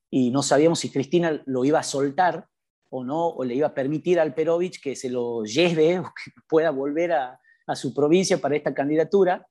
y 0.08 0.30
no 0.30 0.44
sabíamos 0.44 0.78
si 0.78 0.92
Cristina 0.92 1.42
lo 1.46 1.64
iba 1.64 1.80
a 1.80 1.82
soltar 1.82 2.46
o 2.88 3.02
no, 3.02 3.30
o 3.30 3.42
le 3.42 3.56
iba 3.56 3.66
a 3.66 3.74
permitir 3.74 4.20
a 4.20 4.22
Alperovich 4.22 4.80
que 4.80 4.94
se 4.94 5.10
lo 5.10 5.42
lleve 5.42 5.98
o 5.98 6.04
que 6.04 6.30
pueda 6.48 6.70
volver 6.70 7.14
a 7.14 7.40
su 7.74 7.92
provincia 7.92 8.38
para 8.38 8.54
esta 8.54 8.72
candidatura. 8.72 9.44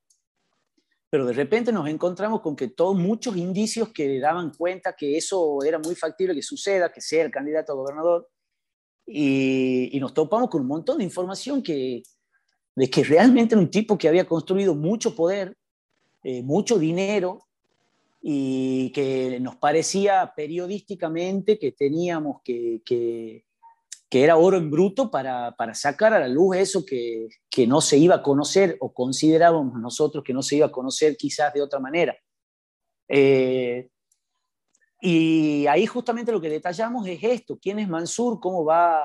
Pero 1.11 1.25
de 1.25 1.33
repente 1.33 1.71
nos 1.71 1.87
encontramos 1.87 2.41
con 2.41 2.55
que 2.55 2.69
todos 2.69 2.97
muchos 2.97 3.35
indicios 3.35 3.89
que 3.89 4.19
daban 4.19 4.51
cuenta 4.57 4.95
que 4.97 5.17
eso 5.17 5.59
era 5.63 5.77
muy 5.77 5.93
factible 5.93 6.33
que 6.33 6.41
suceda, 6.41 6.91
que 6.91 7.01
sea 7.01 7.25
el 7.25 7.31
candidato 7.31 7.73
a 7.73 7.75
gobernador, 7.75 8.29
y, 9.05 9.89
y 9.91 9.99
nos 9.99 10.13
topamos 10.13 10.49
con 10.49 10.61
un 10.61 10.67
montón 10.67 10.99
de 10.99 11.03
información 11.03 11.61
que, 11.61 12.01
de 12.75 12.89
que 12.89 13.03
realmente 13.03 13.55
era 13.55 13.61
un 13.61 13.69
tipo 13.69 13.97
que 13.97 14.07
había 14.07 14.25
construido 14.25 14.73
mucho 14.73 15.13
poder, 15.13 15.57
eh, 16.23 16.41
mucho 16.43 16.79
dinero, 16.79 17.43
y 18.21 18.91
que 18.91 19.39
nos 19.41 19.57
parecía 19.57 20.31
periodísticamente 20.35 21.59
que 21.59 21.71
teníamos 21.71 22.41
que, 22.43 22.81
que, 22.85 23.45
que 24.11 24.25
era 24.25 24.35
oro 24.35 24.57
en 24.57 24.69
bruto 24.69 25.09
para, 25.09 25.55
sacar 25.73 26.13
a 26.13 26.19
la 26.19 26.27
luz 26.27 26.57
eso 26.57 26.85
que, 26.85 27.29
no 27.65 27.79
se 27.79 27.97
iba 27.97 28.15
a 28.15 28.21
conocer 28.21 28.75
o 28.81 28.93
considerábamos 28.93 29.79
nosotros 29.79 30.21
que 30.21 30.33
no 30.33 30.43
se 30.43 30.57
iba 30.57 30.65
a 30.65 30.71
conocer 30.71 31.15
quizás 31.15 31.53
de 31.53 31.61
otra 31.61 31.79
manera. 31.79 32.13
Eh, 33.07 33.89
y 34.99 35.65
ahí 35.65 35.85
justamente 35.85 36.33
lo 36.33 36.41
que 36.41 36.49
detallamos 36.49 37.07
es 37.07 37.23
esto, 37.23 37.57
quién 37.57 37.79
es 37.79 37.87
Mansur, 37.87 38.41
cómo 38.41 38.65
va 38.65 39.01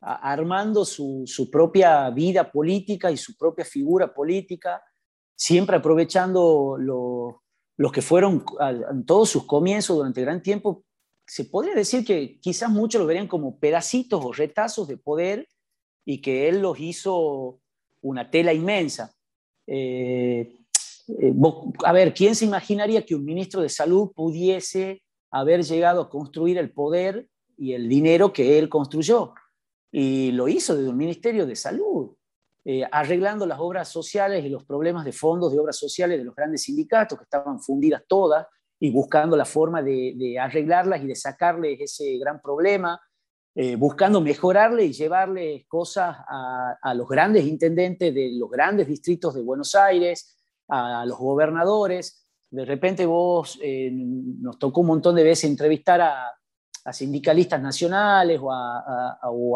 armando 0.00 0.84
su, 0.84 1.48
propia 1.52 2.10
vida 2.10 2.50
política 2.50 3.08
y 3.12 3.16
su 3.16 3.36
propia 3.36 3.64
figura 3.64 4.12
política, 4.12 4.82
siempre 5.36 5.76
aprovechando 5.76 6.76
los 6.76 7.92
que 7.92 8.02
fueron 8.02 8.44
en 8.90 9.06
todos 9.06 9.30
sus 9.30 9.46
comienzos 9.46 9.96
durante 9.96 10.22
gran 10.22 10.42
tiempo 10.42 10.84
se 11.30 11.44
podría 11.44 11.76
decir 11.76 12.04
que 12.04 12.40
quizás 12.40 12.68
muchos 12.68 13.00
lo 13.00 13.06
verían 13.06 13.28
como 13.28 13.60
pedacitos 13.60 14.20
o 14.24 14.32
retazos 14.32 14.88
de 14.88 14.96
poder 14.96 15.46
y 16.04 16.20
que 16.20 16.48
él 16.48 16.60
los 16.60 16.80
hizo 16.80 17.60
una 18.00 18.32
tela 18.32 18.52
inmensa. 18.52 19.14
Eh, 19.64 20.56
eh, 21.20 21.34
a 21.84 21.92
ver, 21.92 22.14
¿quién 22.14 22.34
se 22.34 22.46
imaginaría 22.46 23.06
que 23.06 23.14
un 23.14 23.24
ministro 23.24 23.62
de 23.62 23.68
salud 23.68 24.10
pudiese 24.12 25.04
haber 25.30 25.62
llegado 25.62 26.00
a 26.00 26.10
construir 26.10 26.58
el 26.58 26.72
poder 26.72 27.28
y 27.56 27.74
el 27.74 27.88
dinero 27.88 28.32
que 28.32 28.58
él 28.58 28.68
construyó? 28.68 29.32
Y 29.92 30.32
lo 30.32 30.48
hizo 30.48 30.74
desde 30.74 30.90
un 30.90 30.96
ministerio 30.96 31.46
de 31.46 31.54
salud, 31.54 32.10
eh, 32.64 32.82
arreglando 32.90 33.46
las 33.46 33.60
obras 33.60 33.88
sociales 33.88 34.44
y 34.44 34.48
los 34.48 34.64
problemas 34.64 35.04
de 35.04 35.12
fondos 35.12 35.52
de 35.52 35.60
obras 35.60 35.76
sociales 35.76 36.18
de 36.18 36.24
los 36.24 36.34
grandes 36.34 36.62
sindicatos 36.62 37.16
que 37.16 37.24
estaban 37.24 37.60
fundidas 37.60 38.02
todas 38.08 38.48
y 38.80 38.90
buscando 38.90 39.36
la 39.36 39.44
forma 39.44 39.82
de, 39.82 40.38
arreglarlas 40.40 41.02
y 41.02 41.06
de 41.06 41.14
sacarles 41.14 41.80
ese 41.80 42.16
gran 42.16 42.40
problema, 42.40 42.98
eh, 43.54 43.76
buscando 43.76 44.22
mejorarle 44.22 44.86
y 44.86 44.92
llevarle 44.92 45.66
cosas 45.68 46.16
a, 46.26 46.94
los 46.94 47.06
grandes 47.06 47.44
intendentes 47.44 48.14
de 48.14 48.30
los 48.32 48.50
grandes 48.50 48.88
distritos 48.88 49.34
de 49.34 49.42
Buenos 49.42 49.74
Aires, 49.74 50.38
a, 50.68 51.04
los 51.04 51.18
gobernadores. 51.18 52.26
De 52.50 52.64
repente 52.64 53.04
vos 53.04 53.58
eh, 53.62 53.90
nos 53.92 54.58
tocó 54.58 54.80
un 54.80 54.88
montón 54.88 55.14
de 55.14 55.24
veces 55.24 55.50
entrevistar 55.50 56.00
a, 56.00 56.32
sindicalistas 56.92 57.60
nacionales 57.60 58.40
o 58.42 58.50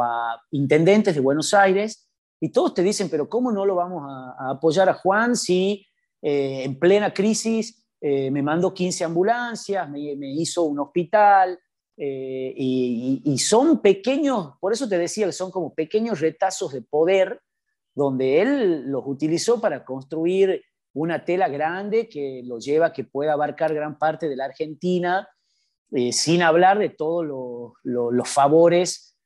a, 0.03 0.41
intendentes 0.51 1.15
de 1.15 1.21
Buenos 1.21 1.55
Aires 1.55 2.09
y 2.39 2.51
todos 2.51 2.75
te 2.75 2.83
dicen, 2.83 3.09
pero 3.09 3.29
¿cómo 3.29 3.51
no 3.51 3.65
lo 3.65 3.75
vamos 3.75 4.05
a, 4.07 4.51
apoyar 4.51 4.91
a 4.91 4.95
Juan 4.95 5.35
si 5.35 5.87
eh, 6.21 6.63
en 6.65 6.79
plena 6.79 7.15
crisis 7.15 7.84
eh, 8.07 8.31
me 8.31 8.43
mandó 8.43 8.75
15 8.75 9.03
ambulancias, 9.03 9.89
me, 9.89 9.99
hizo 10.35 10.65
un 10.65 10.79
hospital, 10.79 11.59
eh, 11.97 12.53
y, 12.55 13.39
son 13.39 13.81
pequeños, 13.81 14.59
por 14.61 14.75
eso 14.75 14.87
te 14.87 14.99
decía 14.99 15.25
que 15.25 15.33
son 15.33 15.51
como 15.51 15.73
pequeños 15.73 16.21
retazos 16.21 16.75
de 16.75 16.83
poder, 16.83 17.41
donde 17.95 18.43
él 18.43 18.83
los 18.91 19.05
utilizó 19.07 19.59
para 19.59 19.87
construir 19.87 20.63
una 20.93 21.25
tela 21.25 21.49
grande 21.49 22.07
que 22.07 22.43
lo 22.45 22.59
lleva 22.59 22.93
que 22.93 23.05
pueda 23.05 23.33
abarcar 23.33 23.73
gran 23.73 23.99
parte 23.99 24.29
de 24.29 24.37
la 24.37 24.45
Argentina, 24.45 25.27
eh, 25.91 26.13
sin 26.13 26.43
hablar 26.43 26.79
de 26.79 26.91
todos 26.91 27.25
los 27.83 28.29
favores 28.29 29.17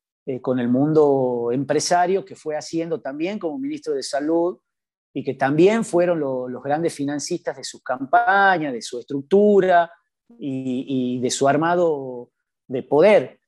con 0.41 0.61
el 0.61 0.69
mundo 0.69 1.51
empresario 1.51 2.25
que 2.25 2.37
fue 2.37 2.57
haciendo 2.57 3.01
también 3.01 3.41
como 3.41 3.59
ministro 3.59 3.93
de 3.95 4.05
Salud 4.05 4.61
y 5.18 5.24
que 5.24 5.35
también 5.35 5.85
fueron 5.85 6.20
los 6.20 6.62
grandes 6.62 6.94
financistas 6.94 7.57
de 7.57 7.64
sus 7.64 7.83
campañas, 7.83 8.72
de 8.72 8.81
su 8.81 9.00
estructura 9.00 9.90
y, 10.38 11.18
de 11.18 11.28
su 11.28 11.48
armado 11.48 12.31
de 12.68 12.85
poder. 12.85 13.40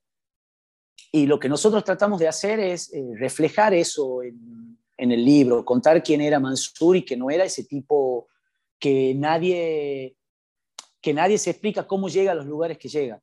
Y 1.13 1.27
lo 1.27 1.39
que 1.39 1.49
nosotros 1.49 1.85
tratamos 1.85 2.19
de 2.19 2.27
hacer 2.27 2.59
es 2.59 2.93
eh, 2.93 3.05
reflejar 3.15 3.73
eso 3.73 4.21
en, 4.25 4.79
el 4.99 5.25
libro, 5.25 5.65
contar 5.65 6.03
quién 6.03 6.21
era 6.23 6.41
Mansur 6.41 6.97
y 6.97 7.05
que 7.05 7.17
no 7.17 7.31
era 7.31 7.45
ese 7.45 7.63
tipo 7.63 8.27
que 8.77 9.15
nadie, 9.15 10.17
que 11.01 11.15
nadie 11.15 11.39
se 11.39 11.51
explica 11.51 11.87
cómo 11.87 12.09
llega 12.09 12.33
a 12.33 12.35
los 12.35 12.47
lugares 12.47 12.79
que 12.79 12.89
llega. 12.89 13.23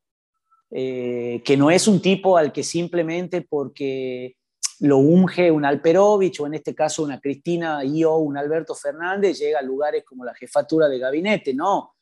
Eh, 0.70 1.42
que 1.44 1.58
no 1.58 1.70
es 1.70 1.86
un 1.86 2.00
tipo 2.00 2.38
al 2.38 2.50
que 2.50 2.62
simplemente 2.62 3.42
porque 3.42 4.37
lo 4.80 4.98
unge 4.98 5.50
un 5.50 5.64
Alperovich 5.64 6.40
o 6.40 6.46
en 6.46 6.54
este 6.54 6.74
caso 6.74 7.02
una 7.02 7.20
Cristina 7.20 7.84
y 7.84 8.04
o 8.04 8.16
un 8.16 8.36
Alberto 8.36 8.74
Fernández, 8.74 9.38
llega 9.38 9.58
a 9.58 9.62
lugares 9.62 10.04
como 10.04 10.24
la 10.24 10.34
jefatura 10.34 10.88
de 10.88 10.98
gabinete, 10.98 11.54
no. 11.54 11.94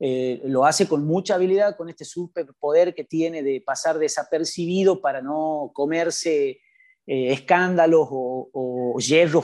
Eh, 0.00 0.42
lo 0.46 0.64
hace 0.64 0.88
con 0.88 1.06
mucha 1.06 1.36
habilidad, 1.36 1.76
con 1.76 1.88
este 1.88 2.04
superpoder 2.04 2.94
que 2.94 3.04
tiene 3.04 3.42
de 3.42 3.62
pasar 3.64 3.98
desapercibido 3.98 5.00
para 5.00 5.22
no 5.22 5.70
comerse 5.72 6.60
eh, 7.06 7.32
escándalos 7.32 8.08
o, 8.10 8.50
o, 8.52 8.98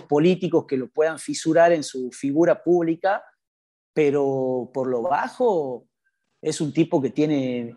políticos 0.08 0.64
que 0.66 0.76
lo 0.76 0.88
puedan 0.88 1.18
fisurar 1.18 1.72
en 1.72 1.84
su 1.84 2.10
figura 2.10 2.62
pública, 2.62 3.22
pero 3.92 4.70
por 4.72 4.88
lo 4.88 5.02
bajo 5.02 5.86
es 6.40 6.60
un 6.60 6.72
tipo 6.72 7.00
que 7.00 7.10
tiene, 7.10 7.76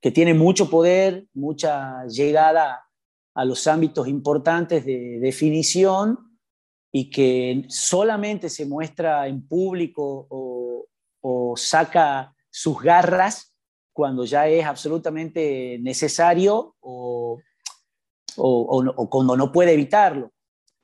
que 0.00 0.10
tiene 0.10 0.34
mucho 0.34 0.70
poder, 0.70 1.26
mucha 1.34 2.04
llegada 2.06 2.82
a 3.34 3.44
los 3.44 3.66
ámbitos 3.66 4.08
importantes 4.08 4.84
de 4.84 5.18
definición 5.20 6.18
y 6.92 7.08
que 7.08 7.64
solamente 7.68 8.50
se 8.50 8.66
muestra 8.66 9.26
en 9.26 9.46
público 9.46 10.26
o, 10.28 11.56
saca 11.56 12.34
sus 12.50 12.80
garras 12.82 13.54
cuando 13.92 14.24
ya 14.24 14.48
es 14.48 14.64
absolutamente 14.64 15.78
necesario 15.80 16.74
o, 16.80 17.38
cuando 19.10 19.36
no 19.36 19.52
puede 19.52 19.72
evitarlo. 19.74 20.32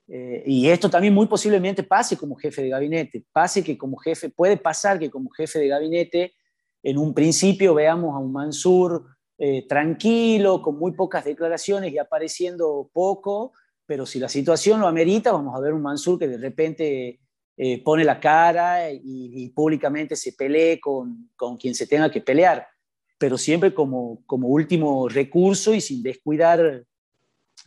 Eh, 0.07 0.43
y 0.47 0.69
esto 0.69 0.89
también 0.89 1.13
muy 1.13 1.27
posiblemente 1.27 1.83
pase 1.83 2.17
como 2.17 2.37
jefe 2.37 2.63
de 2.63 2.69
gabinete, 2.69 3.25
pase 3.33 3.65
que 3.65 3.77
como 3.77 3.97
jefe, 3.97 4.31
puede 4.31 4.57
pasar 4.57 4.99
que 4.99 5.11
como 5.11 5.31
jefe 5.31 5.59
de 5.59 5.69
gabinete 5.69 6.35
en 6.83 6.99
un 6.99 7.13
principio 7.13 7.75
veamos 7.75 8.15
a 8.15 8.19
un 8.19 8.33
Mansur 8.33 9.18
eh, 9.41 9.67
tranquilo, 9.69 10.61
con 10.61 10.77
muy 10.79 10.93
pocas 10.93 11.25
declaraciones 11.25 11.93
y 11.93 11.99
apareciendo 11.99 12.91
poco, 12.93 13.53
pero 13.87 14.05
si 14.05 14.19
la 14.19 14.29
situación 14.29 14.81
lo 14.81 14.89
amerita, 14.89 15.31
vamos 15.31 15.55
a 15.55 15.61
ver 15.61 15.73
un 15.73 15.83
Mansur 15.83 16.19
que 16.19 16.27
de 16.27 16.39
repente 16.39 17.21
eh, 17.57 17.83
pone 17.85 18.05
la 18.05 18.19
cara 18.19 18.91
y, 18.93 19.49
públicamente 19.51 20.17
se 20.17 20.33
pelee 20.33 20.81
con, 20.81 21.31
con, 21.37 21.57
quien 21.57 21.75
se 21.75 21.87
tenga 21.87 22.11
que 22.11 22.21
pelear, 22.21 22.67
pero 23.17 23.39
siempre 23.39 23.73
como, 23.73 24.25
como 24.27 24.49
último 24.49 25.09
recurso 25.09 25.73
y 25.73 25.81
sin 25.81 26.03
descuidar 26.03 26.85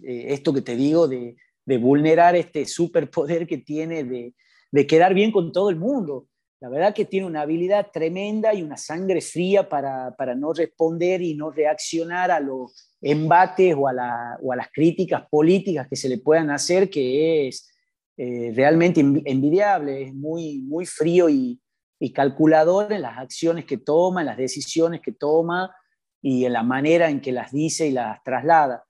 eh, 0.04 0.26
esto 0.28 0.54
que 0.54 0.62
te 0.62 0.76
digo 0.76 1.08
de, 1.08 1.38
de, 1.66 1.78
vulnerar 1.78 2.36
este 2.36 2.66
superpoder 2.66 3.48
que 3.48 3.60
tiene 3.60 4.04
de, 4.04 4.34
de 4.72 4.88
quedar 4.88 5.14
bien 5.14 5.32
con 5.32 5.52
todo 5.52 5.70
el 5.70 5.78
mundo 5.78 6.28
la 6.62 6.70
verdad 6.70 6.94
que 6.94 7.06
tiene 7.06 7.26
una 7.26 7.42
habilidad 7.42 7.88
tremenda 7.92 8.54
y 8.54 8.62
una 8.62 8.78
sangre 8.78 9.20
fría 9.20 9.68
para, 9.68 10.36
no 10.36 10.54
responder 10.54 11.20
y 11.24 11.34
no 11.34 11.50
reaccionar 11.50 12.30
a 12.30 12.40
los 12.40 12.96
embates 13.02 13.76
o 13.76 13.88
a, 13.88 13.94
las 13.94 14.68
críticas 14.72 15.24
políticas 15.28 15.88
que 15.90 15.96
se 15.96 16.08
le 16.08 16.20
puedan 16.20 16.52
hacer, 16.52 16.92
que 16.92 17.48
es 17.48 17.68
eh, 18.16 18.54
realmente 18.56 19.02
envidiable, 19.02 20.04
es 20.04 20.14
muy, 20.14 20.60
muy 20.60 20.86
frío 20.86 21.30
y, 21.30 21.60
y 22.00 22.14
calculador 22.14 22.94
en 22.94 23.02
las 23.02 23.18
acciones 23.18 23.66
que 23.66 23.78
toma, 23.78 24.22
en 24.22 24.28
las 24.28 24.38
decisiones 24.38 25.02
que 25.02 25.14
toma 25.14 25.76
y 26.22 26.46
en 26.46 26.54
la 26.54 26.62
manera 26.62 27.10
en 27.10 27.22
que 27.22 27.32
las 27.32 27.52
dice 27.52 27.88
y 27.88 27.92
las 27.92 28.22
traslada. 28.24 28.86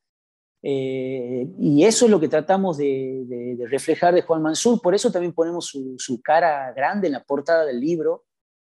Eh, 0.64 1.48
y 1.58 1.84
eso 1.86 2.06
es 2.06 2.12
lo 2.12 2.20
que 2.20 2.28
tratamos 2.28 2.78
de, 2.78 3.58
reflejar 3.70 4.14
de 4.14 4.22
Juan 4.22 4.44
Mansur, 4.44 4.80
por 4.82 4.94
eso 4.94 5.12
también 5.12 5.34
ponemos 5.34 5.76
su, 5.98 6.22
cara 6.22 6.72
grande 6.74 7.08
en 7.08 7.14
la 7.14 7.24
portada 7.24 7.66
del 7.66 7.80
libro, 7.80 8.26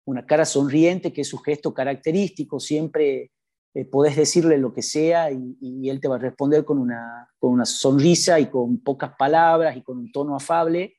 una 0.05 0.25
cara 0.25 0.45
sonriente 0.45 1.13
que 1.13 1.23
es 1.23 1.29
su 1.29 1.39
gesto 1.39 1.75
característico, 1.75 2.61
siempre 2.61 3.33
eh, 3.75 3.85
podés 3.85 4.17
decirle 4.17 4.59
lo 4.59 4.73
que 4.73 4.83
sea 4.83 5.33
y, 5.33 5.89
él 5.89 6.01
te 6.01 6.09
va 6.09 6.17
a 6.17 6.21
responder 6.21 6.65
con 6.65 6.79
una, 6.79 7.29
sonrisa 7.65 8.39
y 8.39 8.47
con 8.47 8.79
pocas 8.79 9.13
palabras 9.19 9.77
y 9.77 9.83
con 9.83 9.99
un 9.99 10.13
tono 10.13 10.37
afable, 10.37 10.97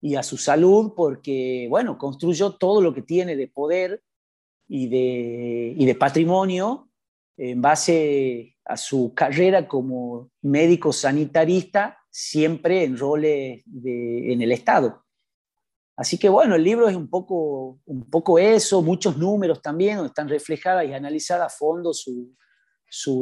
y 0.00 0.14
a 0.14 0.22
su 0.22 0.36
salud 0.36 0.92
porque, 0.94 1.66
bueno, 1.68 1.98
construyó 1.98 2.52
todo 2.52 2.80
lo 2.80 2.94
que 2.94 3.02
tiene 3.02 3.34
de 3.34 3.48
poder 3.48 4.02
y 4.68 4.88
de, 4.88 5.74
y 5.76 5.84
de 5.84 5.94
patrimonio 5.96 6.86
en 7.36 7.60
base 7.60 8.56
a 8.64 8.76
su 8.76 9.14
carrera 9.14 9.68
como 9.68 10.30
médico 10.42 10.92
sanitarista, 10.92 11.98
siempre 12.10 12.84
en 12.84 12.96
roles 12.96 13.62
en 13.84 14.42
el 14.42 14.52
Estado. 14.52 15.06
Así 15.96 16.18
que 16.18 16.28
bueno, 16.28 16.56
el 16.56 16.62
libro 16.62 16.88
es 16.88 16.96
un 16.96 17.08
poco, 17.08 17.80
un 17.86 18.10
poco 18.10 18.38
eso, 18.38 18.82
muchos 18.82 19.16
números 19.16 19.62
también, 19.62 19.96
donde 19.96 20.08
están 20.08 20.28
reflejadas 20.28 20.86
y 20.86 20.92
analizadas 20.92 21.54
a 21.54 21.56
fondo 21.56 21.92
su, 21.94 22.34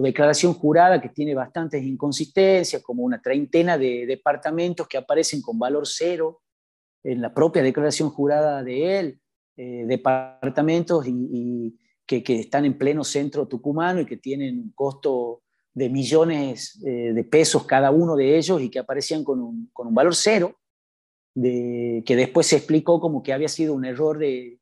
declaración 0.03 0.55
jurada, 0.55 1.00
que 1.00 1.09
tiene 1.09 1.35
bastantes 1.35 1.85
inconsistencias, 1.85 2.83
como 2.83 3.05
una 3.05 3.22
treintena 3.22 3.79
de 3.79 4.07
departamentos 4.07 4.88
que 4.88 4.98
aparecen 4.98 5.40
con 5.40 5.59
valor 5.59 5.87
cero 5.87 6.42
en 7.05 7.20
la 7.20 7.33
propia 7.33 7.62
declaración 7.62 8.11
jurada 8.11 8.64
de 8.64 8.98
él, 8.98 9.20
eh, 9.57 9.85
departamentos 9.87 11.07
y, 11.07 11.79
que, 12.07 12.23
están 12.27 12.64
en 12.64 12.79
pleno 12.79 13.05
centro 13.05 13.47
tucumano 13.47 14.01
y 14.01 14.07
que 14.07 14.17
tienen 14.17 14.59
un 14.59 14.73
costo 14.73 15.43
de 15.73 15.88
millones 15.88 16.81
eh, 16.87 17.12
de 17.12 17.25
pesos 17.25 17.67
cada 17.67 17.90
uno 17.90 18.14
de 18.14 18.37
ellos 18.37 18.61
y 18.61 18.71
que 18.71 18.79
aparecían 18.79 19.25
con 19.25 19.40
un, 19.40 19.71
valor 19.95 20.14
cero, 20.14 20.57
de, 21.35 22.03
que 22.07 22.14
después 22.14 22.47
se 22.47 22.57
explicó 22.57 23.01
como 23.01 23.23
que 23.23 23.33
había 23.33 23.49
sido 23.49 23.75
un 23.75 23.85
error 23.85 24.19
de, 24.19 24.61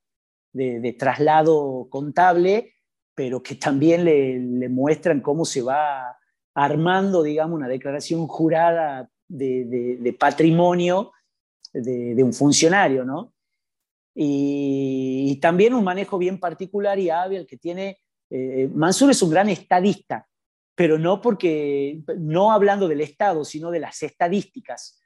traslado 0.98 1.88
contable, 1.90 2.74
pero 3.14 3.42
que 3.42 3.56
también 3.56 4.04
le, 4.04 4.68
muestran 4.68 5.20
cómo 5.20 5.44
se 5.44 5.62
va 5.62 6.16
armando, 6.54 7.22
digamos, 7.22 7.56
una 7.56 7.68
declaración 7.68 8.26
jurada 8.26 9.10
de, 9.28 10.16
patrimonio 10.18 11.12
de, 11.72 12.22
un 12.22 12.32
funcionario, 12.32 13.04
¿no? 13.04 13.34
Y, 14.14 14.91
también 15.36 15.74
un 15.74 15.84
manejo 15.84 16.18
bien 16.18 16.38
particular 16.38 16.98
y 16.98 17.10
hábil 17.10 17.46
que 17.46 17.56
tiene. 17.56 17.98
Eh, 18.30 18.68
Mansur 18.74 19.10
es 19.10 19.22
un 19.22 19.30
gran 19.30 19.48
estadista, 19.48 20.26
pero 20.74 20.98
no 20.98 21.20
porque, 21.20 22.02
no 22.18 22.52
hablando 22.52 22.88
del 22.88 23.00
Estado, 23.00 23.44
sino 23.44 23.70
de 23.70 23.80
las 23.80 24.02
estadísticas, 24.02 25.00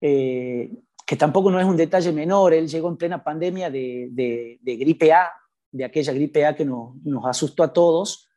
eh, 0.00 0.70
que 1.06 1.16
tampoco 1.16 1.50
no 1.50 1.58
es 1.58 1.66
un 1.66 1.76
detalle 1.76 2.12
menor. 2.12 2.52
Él 2.52 2.68
llegó 2.68 2.88
en 2.88 2.96
plena 2.96 3.24
pandemia 3.24 3.70
de, 3.70 4.58
gripe 4.62 5.12
A, 5.12 5.30
de 5.70 5.84
aquella 5.84 6.12
gripe 6.12 6.44
A 6.44 6.54
que 6.54 6.64
nos, 6.64 6.96
nos, 7.04 7.24
asustó 7.26 7.62
a 7.62 7.72
todos, 7.72 8.28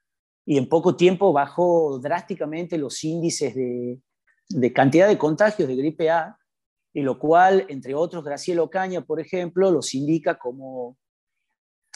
y 0.45 0.57
en 0.57 0.67
poco 0.67 0.95
tiempo 0.95 1.31
bajó 1.31 1.99
drásticamente 1.99 2.77
los 2.77 3.03
índices 3.03 3.53
de, 3.53 3.99
de 4.49 4.73
cantidad 4.73 5.07
de 5.07 5.17
contagios 5.17 5.67
de 5.67 5.75
gripe 5.75 6.09
A, 6.09 6.39
y 6.93 7.01
lo 7.01 7.19
cual, 7.19 7.65
entre 7.69 7.93
otros, 7.93 8.23
Graciela 8.23 8.63
Ocaña, 8.63 9.01
por 9.01 9.19
ejemplo, 9.19 9.69
los 9.71 9.93
indica 9.93 10.39
como, 10.39 10.97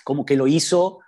como 0.04 0.26
que 0.26 0.36
lo 0.36 0.48
hizo 0.48 1.00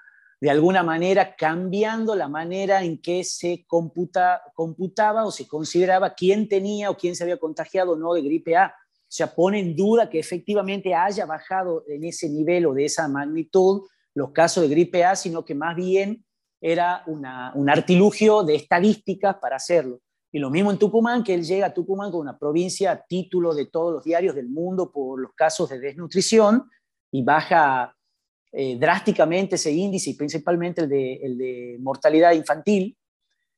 de 0.41 0.49
alguna 0.49 0.83
manera 0.83 1.35
cambiando 1.35 2.15
la 2.15 2.27
manera 2.27 2.83
en 2.83 3.01
que 3.01 3.23
se 3.23 3.65
computa, 3.67 4.41
computaba 4.53 5.25
o 5.25 5.31
se 5.31 5.47
consideraba 5.47 6.13
quién 6.13 6.47
tenía 6.47 6.91
o 6.91 6.97
quién 6.97 7.15
se 7.15 7.23
había 7.23 7.37
contagiado 7.37 7.93
o 7.93 7.95
no 7.95 8.13
de 8.13 8.21
gripe 8.21 8.55
A. 8.55 8.67
O 8.67 9.07
sea, 9.07 9.33
pone 9.33 9.59
en 9.59 9.75
duda 9.75 10.09
que 10.09 10.19
efectivamente 10.19 10.93
haya 10.93 11.25
bajado 11.25 11.83
en 11.87 12.03
ese 12.03 12.29
nivel 12.29 12.65
o 12.65 12.73
de 12.73 12.85
esa 12.85 13.07
magnitud 13.07 13.83
los 14.13 14.31
casos 14.31 14.63
de 14.63 14.69
gripe 14.69 15.03
A, 15.03 15.15
sino 15.15 15.45
que 15.45 15.55
más 15.55 15.75
bien 15.75 16.25
era 16.59 17.03
un 17.05 17.69
artilugio 17.69 18.43
de 18.43 18.55
estadísticas 18.55 19.37
para 19.37 19.57
hacerlo. 19.57 20.01
Y 20.31 20.39
lo 20.39 20.49
mismo 20.49 20.71
en 20.71 20.77
Tucumán, 20.77 21.23
que 21.23 21.33
él 21.33 21.43
llega 21.43 21.67
a 21.67 21.73
Tucumán 21.73 22.11
con 22.11 22.21
una 22.21 22.37
provincia 22.37 22.91
a 22.91 23.05
título 23.05 23.53
de 23.53 23.67
todos 23.67 23.93
los 23.93 24.03
diarios 24.03 24.35
del 24.35 24.49
mundo 24.49 24.91
por 24.91 25.19
los 25.19 25.31
casos 25.33 25.69
de 25.69 25.79
desnutrición 25.79 26.69
y 27.11 27.23
baja 27.23 27.95
eh, 28.57 28.77
drásticamente 28.79 29.55
ese 29.55 29.69
índice, 29.69 30.11
y 30.11 30.13
principalmente 30.13 30.83
el 30.83 30.87
de, 30.87 31.15
el 31.15 31.37
de 31.37 31.77
mortalidad 31.81 32.31
infantil, 32.31 32.97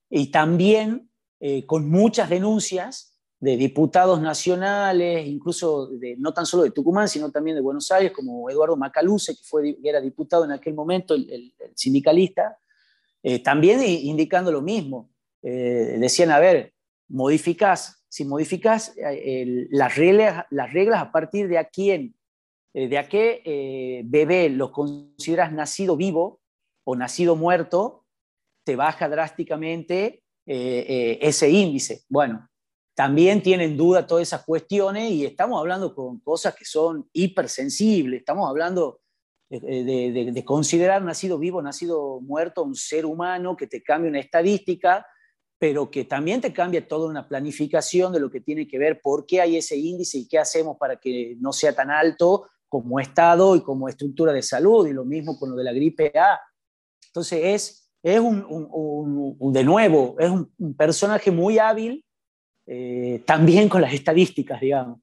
y 0.09 0.31
también 0.31 1.11
eh, 1.39 1.67
con 1.67 1.87
muchas 1.87 2.31
denuncias 2.31 3.15
de 3.39 3.57
diputados 3.57 4.19
nacionales, 4.19 5.27
incluso 5.27 5.85
de, 5.85 6.15
no 6.17 6.33
tan 6.33 6.47
solo 6.47 6.63
de 6.63 6.71
Tucumán, 6.71 7.07
sino 7.07 7.29
también 7.29 7.53
de 7.53 7.61
Buenos 7.61 7.91
Aires, 7.91 8.11
como 8.11 8.49
Eduardo 8.49 8.75
Macaluce, 8.75 9.35
que, 9.35 9.43
fue, 9.43 9.77
era 9.83 10.01
diputado 10.01 10.45
en 10.45 10.51
aquel 10.51 10.73
momento, 10.73 11.13
el, 11.13 11.53
sindicalista, 11.75 12.57
eh, 13.21 13.37
también 13.37 13.83
indicando 13.83 14.51
lo 14.51 14.63
mismo. 14.63 15.11
decían, 15.43 16.31
a 16.31 16.39
ver, 16.39 16.73
modificás, 17.07 18.03
si 18.09 18.25
modificás 18.25 18.95
las, 18.95 19.95
reglas, 19.95 20.45
las 20.49 20.73
reglas 20.73 21.03
a 21.03 21.11
partir 21.11 21.47
de 21.47 21.59
a 21.59 21.65
quién 21.65 22.16
eh, 22.73 22.87
de 22.87 22.97
a 22.97 23.07
qué 23.07 23.41
eh, 23.45 24.03
bebé 24.05 24.49
lo 24.49 24.71
consideras 24.71 25.51
nacido 25.51 25.95
vivo 25.97 26.41
o 26.85 26.95
nacido 26.95 27.35
muerto, 27.35 28.05
te 28.65 28.75
baja 28.75 29.09
drásticamente 29.09 30.23
eh, 30.45 31.17
ese 31.21 31.49
índice. 31.49 32.03
Bueno, 32.09 32.47
también 32.95 33.41
tienen 33.41 33.77
duda 33.77 34.05
todas 34.07 34.27
esas 34.27 34.43
cuestiones 34.45 35.11
y 35.11 35.25
estamos 35.25 35.59
hablando 35.59 35.93
con 35.93 36.19
cosas 36.19 36.55
que 36.55 36.65
son 36.65 37.09
hipersensibles, 37.13 38.19
estamos 38.19 38.49
hablando 38.49 38.99
de, 39.49 40.31
de, 40.33 40.45
considerar 40.45 41.01
nacido 41.01 41.39
vivo, 41.39 41.61
nacido 41.61 42.19
muerto, 42.19 42.63
un 42.63 42.75
ser 42.75 43.05
humano 43.05 43.55
que 43.55 43.67
te 43.67 43.81
cambia 43.81 44.09
una 44.09 44.19
estadística, 44.19 45.05
pero 45.57 45.89
que 45.89 46.03
también 46.05 46.41
te 46.41 46.53
cambia 46.53 46.87
toda 46.87 47.09
una 47.09 47.27
planificación 47.27 48.11
de 48.11 48.19
lo 48.19 48.29
que 48.29 48.41
tiene 48.41 48.67
que 48.67 48.77
ver 48.77 48.99
por 49.01 49.25
qué 49.25 49.41
hay 49.41 49.57
ese 49.57 49.77
índice 49.77 50.17
y 50.17 50.27
qué 50.27 50.37
hacemos 50.37 50.77
para 50.77 50.97
que 50.97 51.35
no 51.39 51.53
sea 51.53 51.73
tan 51.73 51.89
alto 51.89 52.49
como 52.67 52.99
Estado 52.99 53.55
y 53.55 53.61
como 53.61 53.87
estructura 53.87 54.33
de 54.33 54.41
salud, 54.41 54.87
y 54.87 54.93
lo 54.93 55.05
mismo 55.05 55.37
con 55.37 55.51
lo 55.51 55.55
de 55.55 55.63
la 55.63 55.73
gripe 55.73 56.11
A. 56.17 56.39
Entonces 57.07 57.39
es, 57.43 57.91
es 58.03 58.19
un, 58.19 59.53
de 59.53 59.63
nuevo, 59.63 60.15
es 60.19 60.29
un, 60.29 60.75
personaje 60.75 61.31
muy 61.31 61.59
hábil, 61.59 62.05
eh, 62.65 63.23
también 63.25 63.69
con 63.69 63.81
las 63.81 63.93
estadísticas, 63.93 64.59
digamos. 64.59 64.99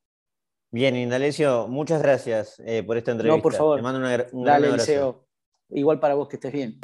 Bien, 0.71 0.97
Indalecio, 0.97 1.69
muchas 1.69 2.03
gracias 2.03 2.61
eh, 2.65 2.83
por 2.83 2.97
esta 2.97 3.13
entrevista. 3.13 3.37
No, 3.37 3.43
por 3.43 3.55
favor. 3.55 3.77
Te 3.77 3.83
mando 3.83 4.01
un 4.33 4.45
Dale, 4.45 4.73
Liceo. 4.73 5.25
Igual 5.71 6.01
para 6.01 6.15
vos 6.15 6.29
que 6.29 6.37
estés 6.37 6.53
bien. 6.53 6.81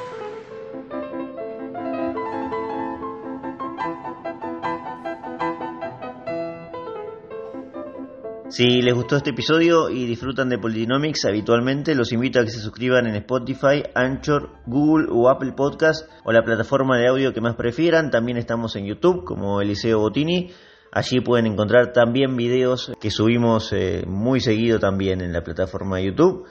Si 8.50 8.82
les 8.82 8.94
gustó 8.94 9.16
este 9.16 9.30
episodio 9.30 9.90
y 9.90 10.06
disfrutan 10.06 10.48
de 10.48 10.58
Politinomics 10.58 11.24
habitualmente, 11.24 11.94
los 11.94 12.12
invito 12.12 12.40
a 12.40 12.44
que 12.44 12.50
se 12.50 12.58
suscriban 12.58 13.06
en 13.06 13.14
Spotify, 13.14 13.84
Anchor, 13.94 14.50
Google 14.66 15.06
o 15.12 15.28
Apple 15.28 15.52
Podcast 15.52 16.10
o 16.24 16.32
la 16.32 16.42
plataforma 16.42 16.98
de 16.98 17.06
audio 17.06 17.32
que 17.32 17.40
más 17.40 17.54
prefieran. 17.54 18.10
También 18.10 18.38
estamos 18.38 18.74
en 18.74 18.86
YouTube 18.86 19.24
como 19.24 19.60
Eliseo 19.60 20.00
Botini. 20.00 20.50
Allí 20.90 21.20
pueden 21.20 21.46
encontrar 21.46 21.92
también 21.92 22.36
videos 22.36 22.92
que 23.00 23.12
subimos 23.12 23.72
eh, 23.72 24.02
muy 24.08 24.40
seguido 24.40 24.80
también 24.80 25.20
en 25.20 25.32
la 25.32 25.42
plataforma 25.42 25.98
de 25.98 26.06
YouTube. 26.06 26.44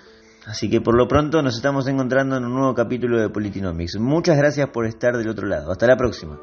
Así 0.45 0.69
que 0.69 0.79
por 0.79 0.95
lo 0.97 1.05
pronto 1.05 1.41
nos 1.41 1.57
estamos 1.57 1.85
encontrando 1.89 2.38
en 2.38 2.45
un 2.45 2.53
nuevo 2.53 2.73
capítulo 2.73 3.19
de 3.19 3.27
Politinomics. 3.27 3.97
Muchas 3.99 4.38
gracias 4.38 4.69
por 4.69 4.85
estar 4.85 5.17
del 5.17 5.27
otro 5.27 5.47
lado. 5.47 5.69
Hasta 5.69 5.85
la 5.85 5.97
próxima. 5.97 6.39